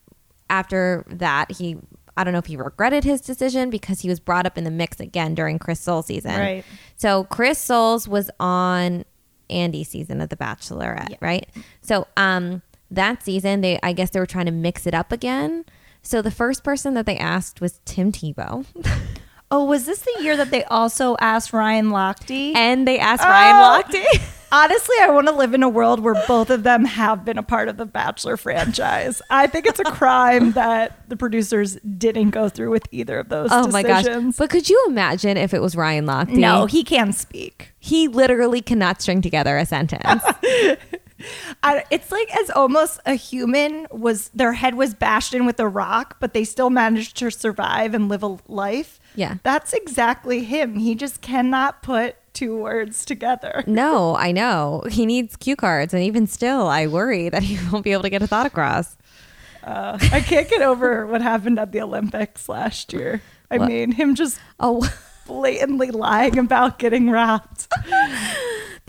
[0.50, 1.76] after that he.
[2.17, 4.71] I don't know if he regretted his decision because he was brought up in the
[4.71, 6.38] mix again during Chris Soules season.
[6.39, 6.65] Right.
[6.97, 9.06] So Chris Soules was on
[9.50, 11.47] Andi's season of The Bachelorette, right?
[11.82, 15.65] So um that season they I guess they were trying to mix it up again.
[16.02, 18.65] So the first person that they asked was Tim Tebow.
[19.54, 22.56] Oh, was this the year that they also asked Ryan Lochte?
[22.56, 23.84] and they asked Ryan Oh!
[23.84, 24.38] Lochte.
[24.52, 27.44] Honestly, I want to live in a world where both of them have been a
[27.44, 29.22] part of the Bachelor franchise.
[29.30, 33.50] I think it's a crime that the producers didn't go through with either of those
[33.52, 34.04] Oh my gosh.
[34.04, 34.38] decisions.
[34.38, 36.30] But could you imagine if it was Ryan Lochte?
[36.34, 37.74] no, he can speak.
[37.80, 40.22] He literally cannot string together a sentence.
[41.64, 45.68] I, it's like as almost a human was their head was bashed in with a
[45.68, 49.00] rock, but they still managed to survive and live a life.
[49.16, 49.36] Yeah.
[49.44, 50.76] That's exactly him.
[50.80, 53.63] He just cannot put two words together.
[53.67, 54.84] no, I know.
[54.89, 58.10] He needs cue cards and even still I worry that he won't be able to
[58.10, 58.96] get a thought across.
[59.63, 63.22] Uh, I can't get over what happened at the Olympics last year.
[63.52, 63.70] I What?
[63.70, 64.89] mean, him just Oh,
[65.28, 67.67] blatantly lying about getting robbed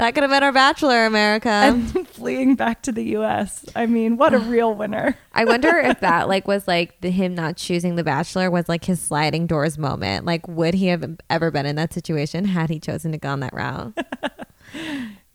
[0.03, 1.49] that could have been our Bachelor, America.
[1.49, 3.65] and fleeing back to the U.S.
[3.77, 5.17] I mean, what a real winner.
[5.33, 8.85] I wonder if that like was like the him not choosing the bachelor was like
[8.85, 10.27] his sliding doors moment.
[10.27, 13.41] Like would he have ever been in that situation had he chosen to go on
[13.41, 13.97] that route?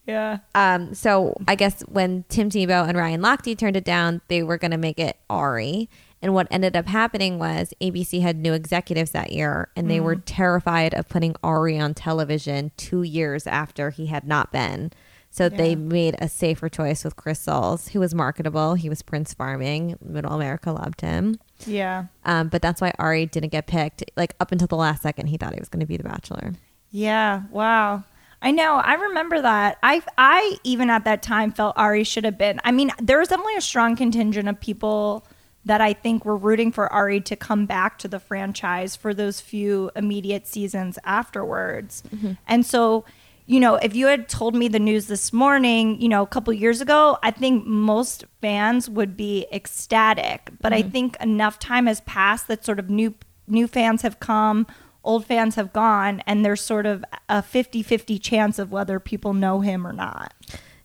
[0.05, 0.37] Yeah.
[0.55, 4.57] um so I guess when Tim Tebow and Ryan Lochte turned it down, they were
[4.57, 5.89] going to make it Ari.
[6.21, 10.15] And what ended up happening was ABC had new executives that year and they were
[10.15, 14.91] terrified of putting Ari on television 2 years after he had not been.
[15.29, 18.73] So they made a safer choice with Chris Soules, who was marketable.
[18.73, 19.95] He was Prince Farming.
[20.01, 21.35] Middle America loved him.
[21.67, 22.05] Yeah.
[22.25, 24.03] Um, but that's why Ari didn't get picked.
[24.15, 26.53] Like up until the last second, he thought he was going to be the Bachelor.
[26.89, 27.43] Yeah.
[27.51, 28.03] Wow.
[28.41, 28.77] I know.
[28.77, 29.77] I remember that.
[29.83, 32.59] I I even at that time felt Ari should have been.
[32.63, 35.26] I mean, there was definitely a strong contingent of people
[35.67, 39.41] that I think were rooting for Ari to come back to the franchise for those
[39.41, 42.03] few immediate seasons afterwards.
[42.09, 42.33] Mm-hmm.
[42.47, 43.03] And so,
[43.45, 46.53] you know, if you had told me the news this morning, you know, a couple
[46.53, 50.51] years ago, I think most fans would be ecstatic.
[50.61, 50.91] But I mm-hmm.
[50.91, 53.13] think enough time has passed that sort of new
[53.49, 54.67] new fans have come,
[55.03, 59.61] old fans have gone, and there's sort of a 50-50 chance of whether people know
[59.61, 60.33] him or not.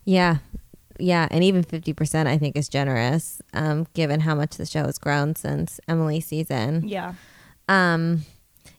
[0.04, 0.38] Yeah.
[0.98, 1.28] Yeah.
[1.30, 5.34] And even 50%, I think, is generous, um, given how much the show has grown
[5.36, 6.86] since Emily's season.
[6.86, 7.14] Yeah.
[7.68, 8.24] Um,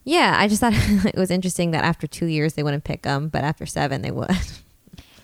[0.05, 0.73] Yeah, I just thought
[1.05, 4.11] it was interesting that after two years they wouldn't pick them, but after seven they
[4.11, 4.31] would.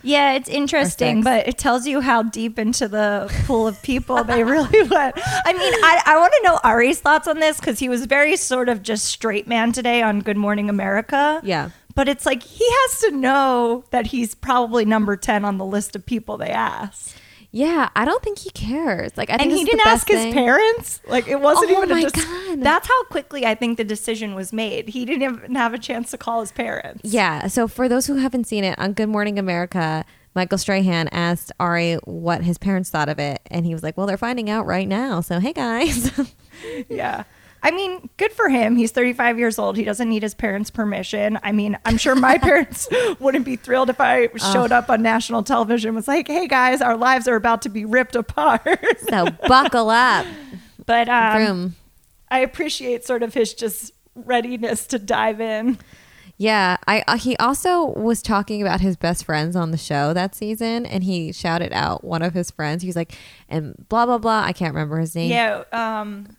[0.02, 4.45] Yeah, it's interesting, but it tells you how deep into the pool of people they
[4.45, 5.15] really went.
[5.45, 8.38] I mean, I, I want to know Ari's thoughts on this because he was very
[8.38, 11.41] sort of just straight man today on Good Morning America.
[11.43, 11.71] Yeah.
[11.99, 15.97] But it's like he has to know that he's probably number 10 on the list
[15.97, 17.13] of people they asked.
[17.51, 19.17] Yeah, I don't think he cares.
[19.17, 21.01] Like, I think And he didn't ask best his parents.
[21.09, 22.63] Like it wasn't Oh even my a God.
[22.63, 24.88] That's how quickly I think the decision was made.
[24.88, 27.01] He didn't even have a chance to call his parents.
[27.03, 27.47] Yeah.
[27.47, 31.95] So for those who haven't seen it on Good Morning America, Michael Strahan asked Arie
[32.05, 34.88] what his parents thought of it, and he was like, "Well, they're finding out right
[34.88, 35.19] now.
[35.19, 36.12] So hey, guys."
[36.88, 37.23] Yeah.
[37.62, 38.76] I mean, good for him.
[38.76, 39.76] He's 35 years old.
[39.76, 41.39] He doesn't need his parents' permission.
[41.43, 42.88] I mean, I'm sure my parents
[43.19, 46.82] wouldn't be thrilled if I showed up on national television and was like, "Hey guys,
[46.82, 50.26] our lives are about to be ripped apart." so buckle up,
[50.86, 51.76] but um.
[52.32, 55.80] I appreciate sort of his just readiness to dive in.
[56.38, 60.36] Yeah, I uh, he also was talking about his best friends on the show that
[60.36, 62.82] season, and he shouted out one of his friends.
[62.82, 63.17] He was like,
[63.50, 65.32] "and blah blah blah." I can't remember his name.
[65.32, 66.38] Yeah, um,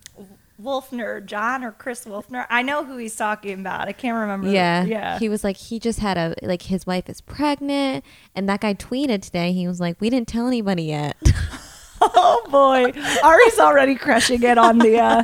[0.62, 2.46] Wolfner, John or Chris Wolfner.
[2.50, 3.88] I know who he's talking about.
[3.88, 4.48] I can't remember.
[4.50, 4.84] Yeah.
[4.84, 5.18] yeah.
[5.18, 8.04] He was like, he just had a, like, his wife is pregnant.
[8.34, 11.16] And that guy tweeted today, he was like, we didn't tell anybody yet.
[12.02, 12.92] oh boy,
[13.22, 15.22] Arie's already crushing it on the uh,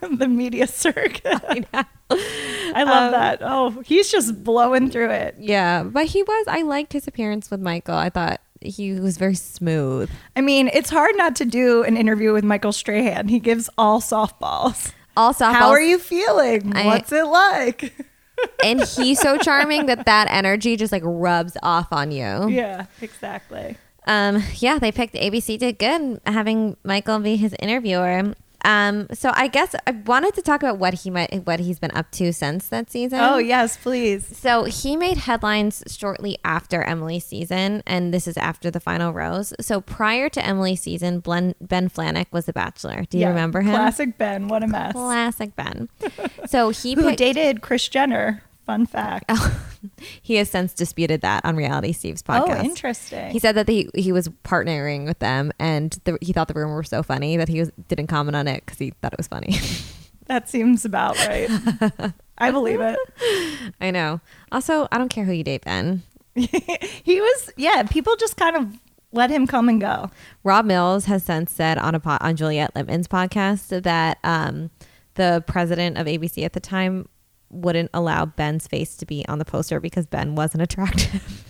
[0.16, 1.42] the media circuit.
[2.10, 3.38] I love Um, that.
[3.42, 5.36] Oh, he's just blowing through it.
[5.38, 5.82] yeah.
[5.82, 7.96] But he was, I liked his appearance with Michael.
[7.96, 10.10] I thought he was very smooth.
[10.36, 13.28] I mean, it's hard not to do an interview with Michael Strahan.
[13.28, 14.92] He gives all softballs.
[15.16, 15.52] All softballs.
[15.54, 16.74] How are you feeling?
[16.76, 17.94] I- What's it like?
[18.64, 22.48] And he's so charming that that energy just like rubs off on you.
[22.48, 23.76] yeah, exactly.
[24.06, 28.34] Um, yeah, they picked ABC did good having Michael be his interviewer.
[28.64, 31.90] Um, so I guess I wanted to talk about what he might what he's been
[31.92, 33.20] up to since that season.
[33.20, 34.36] Oh yes, please.
[34.36, 39.52] So he made headlines shortly after Emily's season, and this is after the final rose.
[39.60, 43.04] So prior to Emily's season, Blen, Ben Flajnik was the Bachelor.
[43.10, 43.74] Do you Yeah, remember him?
[43.74, 44.48] Classic Ben.
[44.48, 44.92] What a mess.
[44.92, 45.88] Classic Ben.
[46.46, 48.42] So he Who picked, dated Kris Jenner?
[48.64, 49.30] Fun fact.
[50.22, 52.60] he has since disputed that on Reality Steve's podcast.
[52.60, 53.30] Oh, interesting.
[53.30, 56.78] He said that he he was partnering with them, and the, he thought the rumor
[56.78, 59.28] was so funny that he was, didn't comment on it because he thought it was
[59.28, 59.58] funny.
[60.28, 61.50] that seems about right.
[62.38, 62.98] I believe it.
[63.82, 64.20] I know.
[64.50, 66.02] Also, I don't care who you date, Ben.
[66.34, 68.66] he was yeah people just kind of
[69.12, 70.10] let him come and go
[70.42, 74.70] Rob Mills has since said on a po- on Juliet Litman's podcast that um,
[75.14, 77.08] the president of ABC at the time
[77.54, 81.44] wouldn't allow Ben's face to be on the poster because Ben wasn't attractive.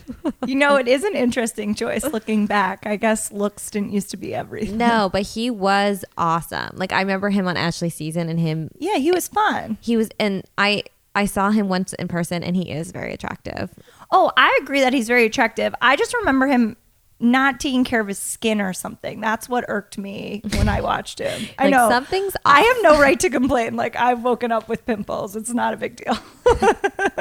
[0.46, 4.16] you know it is an interesting choice looking back i guess looks didn't used to
[4.18, 6.70] be everything no, but he was awesome.
[6.74, 10.10] Like I remember him on Ashley season and him yeah he was fun he was
[10.20, 13.70] and I I saw him once in person and he is very attractive.
[14.10, 16.76] oh i agree that he's very attractive i just remember him
[17.20, 21.20] not taking care of his skin or something that's what irked me when i watched
[21.20, 24.68] him i Like, know something's i have no right to complain like i've woken up
[24.68, 26.16] with pimples it's not a big deal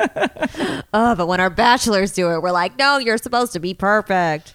[0.96, 4.54] Oh, but when our bachelors do it, we're like, no, you're supposed to be perfect.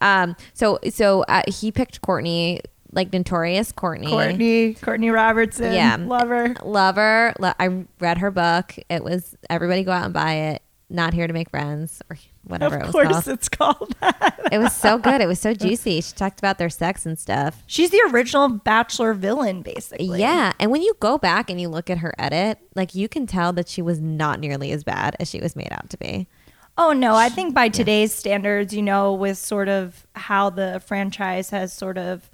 [0.00, 2.60] Um, so so uh, he picked Courtney,
[2.92, 4.06] like notorious Courtney.
[4.08, 5.96] courtney courtney robertson Yeah.
[6.00, 7.34] lover Love her.
[7.38, 8.76] Lo- I read her book.
[8.88, 10.62] It was everybody go out and buy it.
[10.88, 12.16] Not here to make friends or
[12.46, 13.28] whatever it of was course called.
[13.28, 15.20] it's called that It was so good.
[15.20, 16.00] It was so juicy.
[16.00, 17.62] She talked about their sex and stuff.
[17.66, 20.18] She's the original Bachelor villain, basically.
[20.20, 23.26] Yeah, and when you go back and you look at her edit, like you can
[23.26, 26.26] tell that she was not nearly as bad as she was made out to be.
[26.76, 31.50] Oh no, I think by today's standards, you know, with sort of how the franchise
[31.50, 32.28] has sort of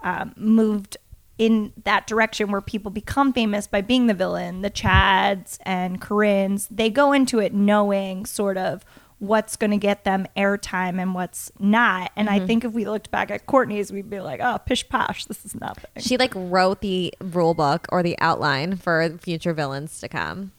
[0.00, 0.96] um, moved
[1.38, 6.68] in that direction where people become famous by being the villain, the Chads and Corinne's,
[6.68, 8.84] they go into it knowing sort of
[9.18, 12.10] what's going to get them airtime and what's not.
[12.16, 12.46] And I mm-hmm.
[12.46, 15.54] think if we looked back at Courtney's, we'd be like, oh, pish posh, this is
[15.54, 15.90] nothing.
[15.98, 20.52] She like wrote the rule book or the outline for future villains to come.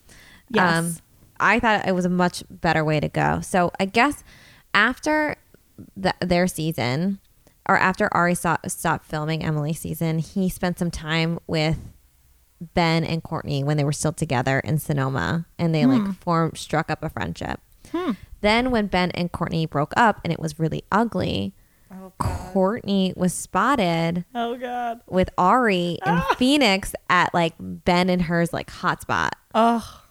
[0.49, 0.77] Yes.
[0.77, 0.95] Um,
[1.39, 3.41] I thought it was a much better way to go.
[3.41, 4.23] So I guess
[4.73, 5.35] after
[5.95, 7.19] the, their season,
[7.67, 11.77] or after Arie stopped, stopped filming Emily's season, he spent some time with
[12.73, 16.11] Ben and Courtney when they were still together in Sonoma, and they like hmm.
[16.11, 17.59] formed struck up a friendship.
[17.91, 18.11] Hmm.
[18.45, 21.53] Then when Ben and Courtney broke up and it was really ugly,
[22.19, 25.01] Courtney was spotted oh God.
[25.07, 29.31] with Arie in Phoenix at like Ben and hers like hotspot.
[29.53, 30.01] Oh,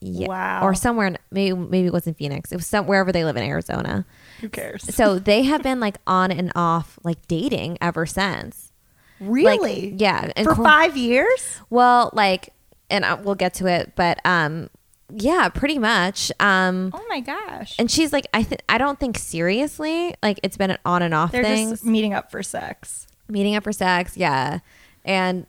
[0.00, 0.28] Yeah.
[0.28, 0.62] Wow.
[0.62, 2.52] Or somewhere in, maybe maybe it wasn't Phoenix.
[2.52, 4.04] It was some wherever they live in Arizona.
[4.40, 4.82] who cares?
[4.94, 8.72] So they have been like on and off like dating ever since.
[9.20, 9.94] Like, Really?
[9.96, 10.30] yeah.
[10.36, 11.60] And For Cour- five years?
[11.70, 12.50] Well, like
[12.90, 14.68] and I, we'll get to it, but um,
[15.14, 16.32] yeah, pretty much.
[16.40, 17.74] Um, Oh my gosh.
[17.78, 20.14] and she's like, I th- I don't think seriously.
[20.22, 21.76] Like it's been an on and off They're thing.
[21.84, 23.06] meeting up for sex.
[23.28, 24.60] meeting up for sex, yeah.
[25.04, 25.46] And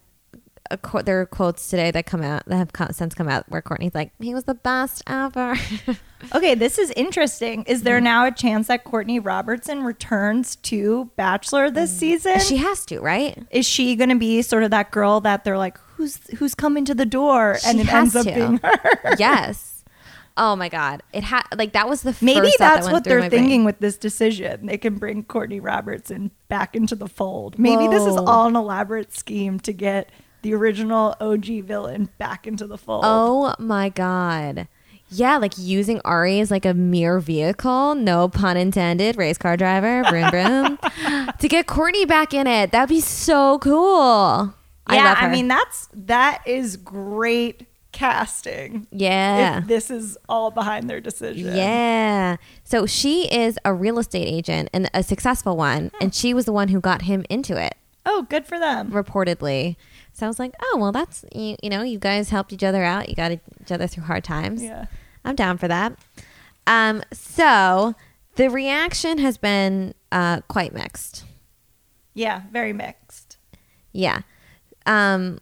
[0.71, 3.61] a qu- there are quotes today that come out that have since come out where
[3.61, 5.55] Courtney's like, he was the best ever.
[6.33, 7.63] Okay, this is interesting.
[7.67, 12.33] Is there now a chance that Courtney Robertson returns to Bachelor this season?
[12.33, 12.47] Mm.
[12.47, 13.37] she has to, right?
[13.51, 16.85] is she going to be sort of that girl that they're like, who's who's coming
[16.85, 19.15] to the door, and She it has ends up being her?
[19.19, 19.83] yes.
[20.37, 23.19] Oh my god, it had like that was the Maybe that that's went what they're
[23.19, 23.29] brain.
[23.29, 24.65] thinking with this decision.
[24.65, 27.57] They can bring Courtney Robertson back into the fold.
[27.59, 30.09] Maybe this is all an elaborate scheme to get
[30.47, 33.03] the original OG villain back into the fold.
[33.05, 34.67] Oh my god.
[35.09, 40.03] Yeah, like using Arie as like a mere vehicle, no pun intended, race car driver,
[40.09, 40.79] broom broom,
[41.39, 42.71] to get Courtney back in it.
[42.71, 44.53] That'd be so cool.
[44.89, 48.87] I yeah, love I, mean that's that is great casting.
[48.91, 49.61] yeah.
[49.65, 51.55] This is all behind their decision.
[51.57, 52.37] Yeah.
[52.63, 55.91] So she is a real estate agent and a successful one.
[55.99, 57.75] And she was the one who got him into it,
[58.05, 58.91] Oh, good for them.
[58.91, 59.75] reportedly.
[60.17, 62.83] So I was like, oh, well, that's, you, you know, you guys helped each other
[62.83, 63.07] out.
[63.07, 64.63] You got each other through hard times.
[64.63, 64.85] Yeah.
[65.23, 65.95] I'm down for that.
[66.65, 67.93] Um, so
[68.35, 71.23] the reaction has been uh, quite mixed.
[72.15, 73.37] Yeah, very mixed.
[73.91, 74.21] Yeah.
[74.87, 75.37] Um,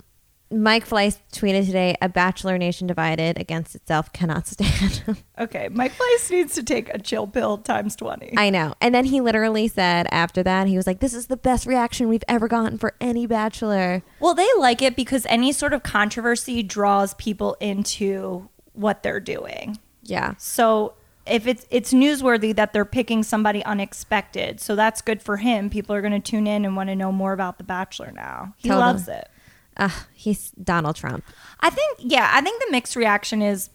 [0.55, 5.03] Mike Fleiss tweeted today, a Bachelor Nation divided against itself cannot stand.
[5.37, 8.35] Okay, Mike Fleiss needs to take a chill pill times 20.
[8.37, 8.73] I know.
[8.79, 12.07] And then he literally said after that, he was like, this is the best reaction
[12.07, 14.01] we've ever gotten for any Bachelor.
[14.21, 19.77] Well, they like it because any sort of controversy draws people into what they're doing.
[20.03, 20.35] Yeah.
[20.37, 20.93] So
[21.27, 25.69] if it's it's newsworthy that they're picking somebody unexpected, so that's good for him.
[25.69, 28.53] People are going to tune in and want to know more about The Bachelor now.
[28.55, 28.85] He Totally.
[28.85, 29.29] loves it.
[29.77, 31.25] Uh, he's Donald Trump.
[31.59, 33.69] I think, yeah, I think the mixed reaction is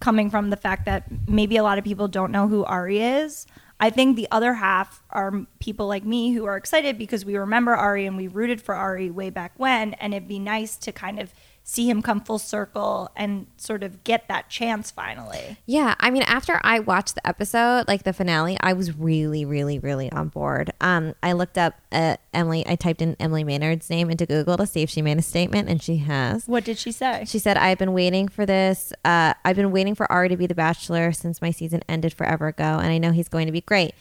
[0.00, 3.46] coming from the fact that maybe a lot of people don't know who Arie is.
[3.80, 7.74] I think the other half are people like me who are excited because we remember
[7.74, 11.18] Arie and we rooted for Arie way back when, and it'd be nice to kind
[11.18, 11.32] of
[11.66, 15.56] see him come full circle and sort of get that chance finally.
[15.64, 19.78] Yeah, I mean, after I watched the episode, like the finale, I was really, really,
[19.78, 20.72] really on board.
[20.82, 22.64] Um, I looked up uh, Emily.
[22.66, 25.70] I typed in Emily Maynard's name into Google to see if she made a statement,
[25.70, 26.46] and she has.
[26.46, 27.24] What did she say?
[27.26, 28.92] She said, "I've been waiting for this.
[29.02, 32.48] Uh, I've been waiting for Arie to be the Bachelor since my season ended forever
[32.48, 33.94] ago, and I know he's going to be great.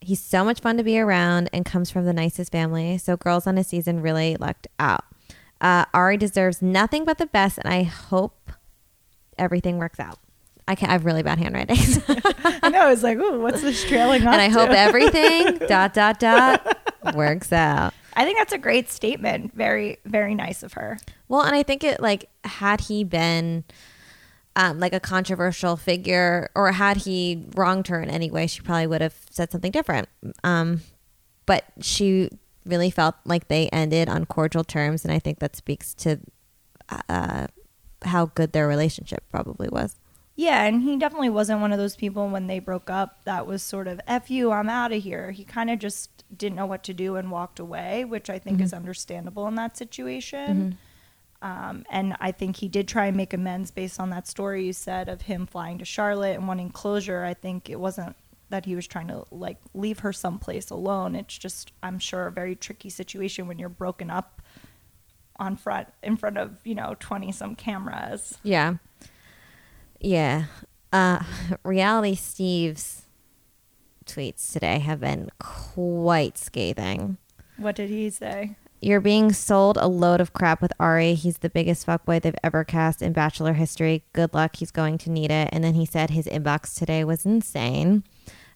[0.00, 2.96] He's so much fun to be around and comes from the nicest family.
[2.96, 5.04] So girls on his season really lucked out.
[5.62, 8.50] Uh, Arie deserves nothing but the best, and I hope
[9.38, 10.18] everything works out.
[10.68, 11.76] I can I have really bad handwriting,
[12.62, 12.90] I know.
[12.90, 17.52] It's like, ooh, what's this trailing off and I hope everything dot dot dot works
[17.52, 17.94] out.
[18.14, 19.54] I think that's a great statement.
[19.54, 20.98] Very, very nice of her.
[21.28, 23.64] Well, and I think it like had he been
[24.54, 28.86] um, like a controversial figure, or had he wronged her in any way, she probably
[28.86, 30.08] would have said something different.
[30.44, 30.82] Um,
[31.46, 32.28] but she
[32.64, 36.20] really felt like they ended on cordial terms, and I think that speaks to
[37.08, 37.46] uh,
[38.04, 39.96] how good their relationship probably was.
[40.34, 43.62] Yeah, and he definitely wasn't one of those people when they broke up that was
[43.62, 45.30] sort of F you, I'm out of here.
[45.30, 48.60] He kind of just didn't know what to do and walked away, which I think
[48.60, 50.78] is understandable in that situation.
[51.42, 54.72] Um, and I think he did try and make amends based on that story you
[54.72, 57.24] said of him flying to Charlotte and wanting closure.
[57.24, 58.16] I think it wasn't
[58.52, 61.16] that he was trying to like leave her someplace alone.
[61.16, 64.40] It's just, I'm sure, a very tricky situation when you're broken up
[65.36, 68.74] on front in front of you know 20 some cameras Yeah.
[69.98, 70.44] Yeah.
[70.92, 71.22] Uh,
[71.64, 73.06] Reality Steve's
[74.04, 77.16] tweets today have been quite scathing.
[77.56, 81.14] what did he say You're being sold a load of crap with Arie.
[81.14, 84.04] He's the biggest fuckboy they've ever cast in Bachelor history.
[84.12, 84.56] Good luck.
[84.56, 85.48] He's going to need it.
[85.52, 88.02] And then he said his inbox today was insane.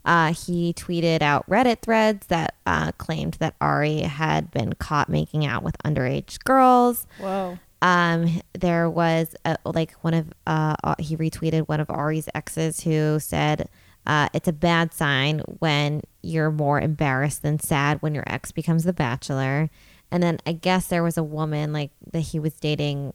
[0.06, 5.44] Uh, he tweeted out Reddit threads that uh, claimed that Arie had been caught making
[5.44, 7.06] out with underage girls.
[7.18, 12.28] whoa Um, there was a, like one of uh, uh, he retweeted one of Arie's
[12.34, 13.68] exes who said,
[14.06, 18.84] uh, "It's a bad sign when you're more embarrassed than sad when your ex becomes
[18.84, 19.68] the bachelor."
[20.10, 23.12] And then I guess there was a woman like that he was dating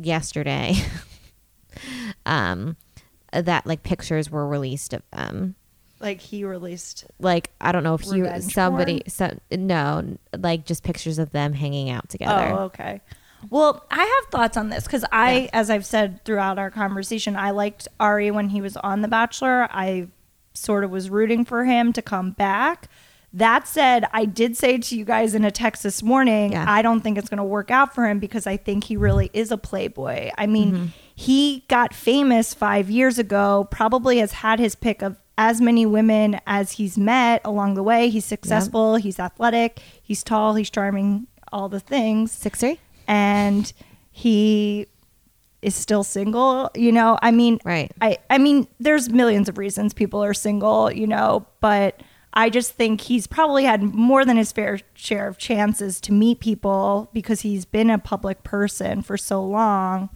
[0.00, 0.76] yesterday.
[2.26, 2.76] um,
[3.32, 5.56] that like pictures were released of them.
[6.04, 10.84] Like he released Like I don't know if he Revenge somebody so, no like just
[10.84, 12.54] pictures of them hanging out together.
[12.54, 13.00] oh okay
[13.50, 17.50] well i have thoughts on this because i as i've said throughout our conversation i
[17.50, 20.06] liked arie when he was on the bachelor i
[20.54, 22.88] sort of was rooting for him to come back
[23.34, 26.66] That said, I did say to you guys in a text this morning, Yeah.
[26.68, 29.28] I don't think it's going to work out for him because I think he really
[29.32, 30.30] is a playboy.
[30.38, 30.86] I mean, Mm-hmm.
[31.16, 36.38] he got famous five years ago, probably has had his pick of as many women
[36.46, 38.08] as he's met along the way.
[38.08, 42.80] He's successful, he's athletic, he's tall, he's charming, all the things Six three.
[43.06, 43.72] and
[44.10, 44.86] he
[45.62, 47.90] is still single you know i mean Right.
[48.02, 52.02] i i mean there's millions of reasons people are single you know but
[52.34, 56.40] i just think he's probably had more than his fair share of chances to meet
[56.40, 60.10] people because he's been a public person for so long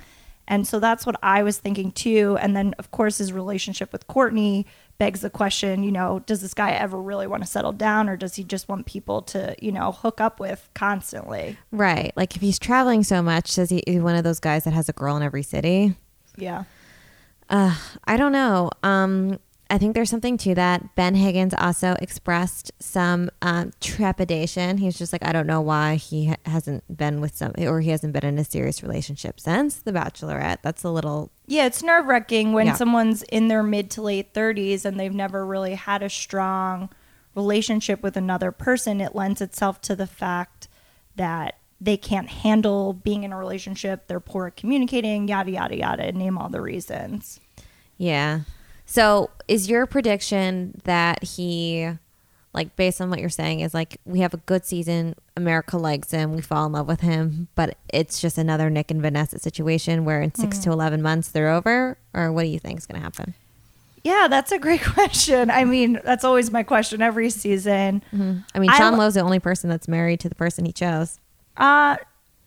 [0.47, 4.07] and so that's what i was thinking too and then of course his relationship with
[4.07, 4.67] courtney
[4.99, 8.17] begs the question you know does this guy ever really want to settle down or
[8.17, 12.13] does he just want people to you know hook up with constantly Right.
[12.17, 14.89] Like if he's traveling so much, does he is one of those guys that has
[14.89, 15.95] a girl in every city?
[16.37, 16.65] yeah
[17.49, 17.75] Uh,
[18.05, 18.71] I don't know.
[18.83, 19.39] Um,
[19.71, 20.95] I think there's something to that.
[20.95, 24.79] Ben Higgins also expressed some um, trepidation.
[24.79, 27.91] He's just like, I don't know why he ha- hasn't been with some, or he
[27.91, 30.59] hasn't been in a serious relationship since The Bachelorette.
[30.63, 32.75] That's a little, Yeah, it's nerve wracking when Yeah.
[32.75, 36.89] someone's in their mid to late 30s and they've never really had a strong
[37.35, 39.03] relationship with another person.
[39.03, 40.69] It lends itself to the fact
[41.17, 46.11] that they can't handle being in a relationship, they're poor at communicating, yada, yada, yada,
[46.13, 47.39] name all the reasons.
[47.99, 48.41] yeah.
[48.91, 51.91] So is your prediction that he,
[52.55, 56.11] like, based on what you're saying, is like, we have a good season, America likes
[56.11, 60.07] him, we fall in love with him, but it's just another Nick and Vanessa situation
[60.07, 61.99] where in six to 11 months they're over?
[62.15, 63.35] Or what do you think is going to happen?
[64.05, 65.51] Yeah, that's a great question.
[65.51, 68.03] I mean, that's always my question every season.
[68.55, 70.73] I mean, I Sean lo- Lowe's the only person that's married to the person he
[70.73, 71.21] chose.
[71.59, 71.97] Uh,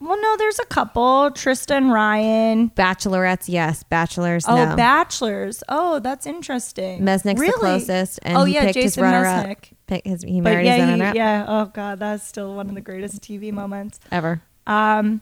[0.02, 2.70] well, no, there's a couple Trista, Ryan.
[2.72, 3.84] Bachelorettes, yes.
[3.84, 4.76] Bachelors, Oh, no.
[4.76, 5.64] bachelors.
[5.70, 7.02] Oh, that's interesting.
[7.02, 7.52] Mesnick's really?
[7.52, 9.46] the closest, and oh, he yeah, picked his Jason runner-up.
[9.46, 9.72] Mesnick.
[9.88, 11.46] Pick his, he But married yeah, his he- runner-up yeah.
[11.48, 14.00] Oh God, that's still one of the greatest TV moments.
[14.12, 14.42] ever.
[14.68, 15.22] Um,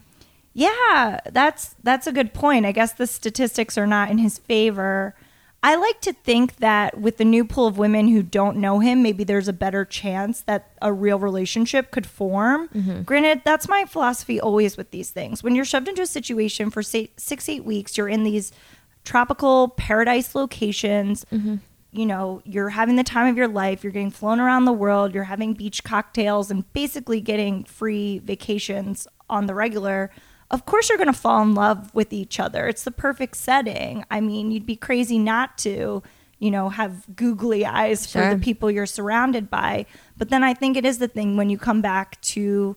[0.54, 2.66] yeah, that's that's a good point.
[2.66, 5.16] I guess the statistics are not in his favor.
[5.62, 9.04] I like to think that with the new pool of women who don't know him,
[9.04, 12.70] maybe there's a better chance that a real relationship could form.
[12.70, 13.02] Mm-hmm.
[13.02, 15.44] Granted, that's my philosophy always with these things.
[15.44, 18.54] When you're shoved into a situation for say, six, eight weeks, you're in these
[19.04, 21.26] tropical paradise locations.
[21.26, 21.56] Mm-hmm.
[21.92, 23.84] You know, you're having the time of your life.
[23.84, 25.14] You're getting flown around the world.
[25.14, 30.10] You're having beach cocktails and basically getting free vacations on the regular.
[30.52, 32.68] Of course, you're going to fall in love with each other.
[32.68, 34.04] It's the perfect setting.
[34.10, 36.02] I mean, you'd be crazy not to,
[36.40, 39.86] you know, have googly eyes for the people you're surrounded by.
[40.18, 42.76] But then I think it is the thing when you come back to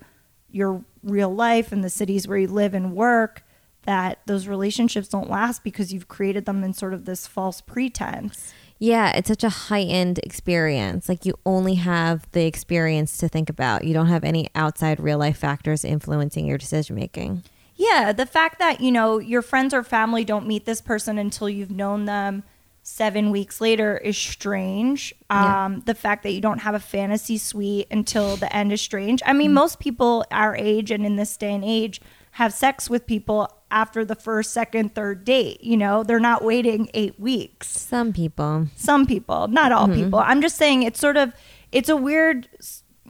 [0.50, 3.42] your real life and the cities where you live and work
[3.84, 8.52] that those relationships don't last because you've created them in sort of this false pretense.
[8.78, 11.08] Yeah, it's such a heightened experience.
[11.08, 13.84] Like you only have the experience to think about.
[13.84, 17.44] You don't have any outside real life factors influencing your decision making.
[17.90, 21.48] Yeah, the fact that, you know, your friends or family don't meet this person until
[21.48, 22.42] you've known them
[22.84, 25.14] seven weeks later is strange.
[25.30, 25.64] Yeah.
[25.64, 29.22] Um, the fact that you don't have a fantasy suite until the end is strange.
[29.24, 29.54] I mean, Mm-hmm.
[29.54, 32.00] most people our age and in this day and age
[32.32, 35.62] have sex with people after the first, second, third date.
[35.62, 37.68] You know, they're not waiting eight weeks.
[37.68, 38.68] Some people.
[38.76, 40.04] some people not all Mm-hmm.
[40.04, 41.32] people i'm just saying it's sort of
[41.72, 42.48] it's a weird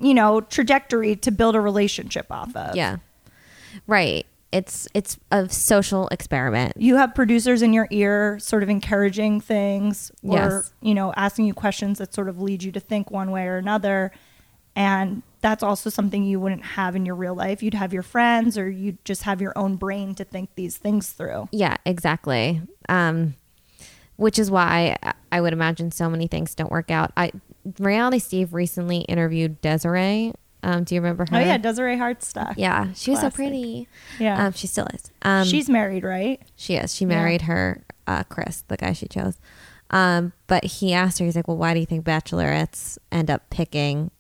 [0.01, 2.97] you know trajectory to build a relationship off of Yeah.
[3.87, 4.27] Right.
[4.53, 6.75] It's it's a social experiment.
[6.77, 10.73] you have producers in your ear sort of encouraging things or Yes.
[10.83, 13.57] you know asking you questions that sort of lead you to think one way or
[13.57, 14.13] another
[14.77, 18.57] and that's also something you wouldn't have in your real life you'd have your friends
[18.59, 22.61] or you'd just have your own brain to think these things through Yeah, exactly.
[22.89, 23.35] Um,
[24.17, 27.11] which is why I- I would imagine so many things don't work out.
[27.17, 27.33] I
[27.79, 30.33] Reality Steve recently interviewed Desiree.
[30.63, 31.37] Um, do you remember her?
[31.37, 33.33] oh yeah desiree hartsock Yeah, she was Classic.
[33.33, 33.89] so pretty.
[34.21, 35.11] yeah Um, she still is.
[35.23, 36.95] Um, she's married right She is.
[36.95, 37.09] She Yeah.
[37.09, 39.39] married her uh, Chris, the guy she chose.
[39.91, 43.51] Um, but he asked her, he's like, "Well, why do you think bachelorettes end up
[43.51, 44.11] picking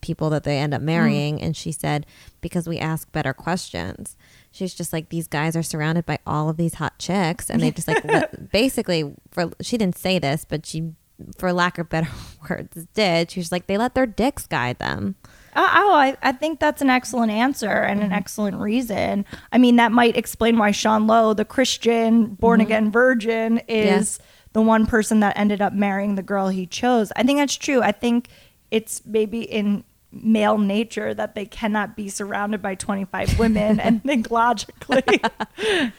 [0.00, 2.04] people that they end up marrying?" And she said,
[2.40, 4.16] "Because we ask better questions."
[4.50, 7.70] She's just like, "These guys are surrounded by all of these hot chicks, and they
[7.70, 10.92] just like let- basically for she didn't say this, but she."
[11.36, 12.08] For lack of better
[12.48, 15.16] words, did she was like they let their dicks guide them?
[15.54, 19.24] Uh, oh, I, I think that's an excellent answer and an excellent reason.
[19.52, 24.18] I mean, that might explain why Sean Lowe, the Christian born again virgin, is
[24.52, 27.12] the one person that ended up marrying the girl he chose.
[27.16, 27.82] I think that's true.
[27.82, 28.28] I think
[28.70, 34.30] it's maybe in male nature that they cannot be surrounded by 25 women and think
[34.30, 35.02] logically.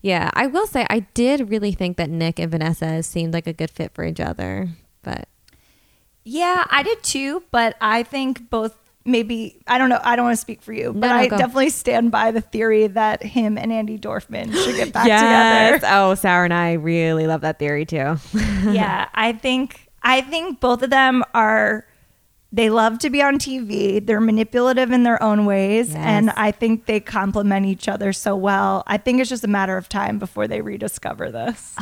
[0.00, 3.52] Yeah, I will say I did really think that Nick and Vanessa seemed like a
[3.52, 4.68] good fit for each other,
[5.02, 5.28] but
[6.28, 10.00] Yeah, I did too, but I think both maybe I don't know.
[10.02, 11.38] I don't want to speak for you, but no, I go.
[11.38, 15.80] definitely stand by the theory that him and Andi Dorfman should get back yes.
[15.80, 15.94] together.
[15.94, 18.16] Oh, Sarah and I really love that theory too.
[18.68, 21.86] yeah, I think I think both of them are
[22.52, 24.04] they love to be on TV.
[24.04, 25.98] They're manipulative in their own ways Yes.
[25.98, 28.84] and I think they complement each other so well.
[28.86, 31.74] I think it's just a matter of time before they rediscover this.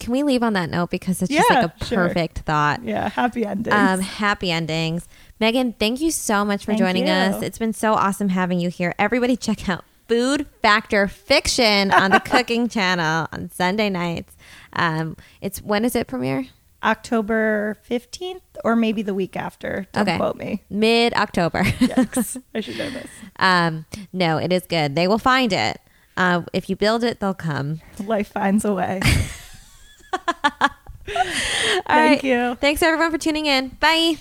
[0.00, 2.06] Can we leave on that note because it's just like a sure.
[2.08, 2.84] perfect thought.
[2.84, 3.74] yeah, happy endings.
[3.74, 5.08] Um, happy endings.
[5.40, 7.12] Megan, thank you so much for Thank joining you.
[7.12, 7.42] us.
[7.42, 8.94] It's been so awesome having you here.
[8.98, 14.36] Everybody, check out Food Fact or Fiction on the Cooking Channel on Sunday nights.
[14.72, 16.46] Um, it's when is it premiere?
[16.84, 19.88] October 15th or maybe the week after.
[19.92, 20.16] Don't Okay.
[20.16, 20.62] quote me.
[20.70, 21.58] Mid October.
[22.54, 23.08] I should know this.
[23.40, 24.94] um, no, it is good.
[24.94, 25.80] They will find it.
[26.16, 27.80] Uh, if you build it, they'll come.
[28.04, 29.00] Life finds a way.
[30.12, 30.68] All
[31.86, 32.24] Thank right.
[32.24, 32.54] you.
[32.56, 33.68] Thanks everyone for tuning in.
[33.80, 34.16] Bye.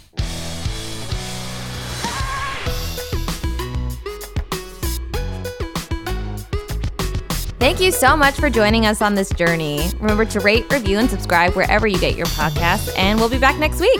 [7.60, 9.90] Thank you so much for joining us on this journey.
[10.00, 13.58] Remember to rate, review, and subscribe wherever you get your podcasts, and we'll be back
[13.58, 14.00] next week.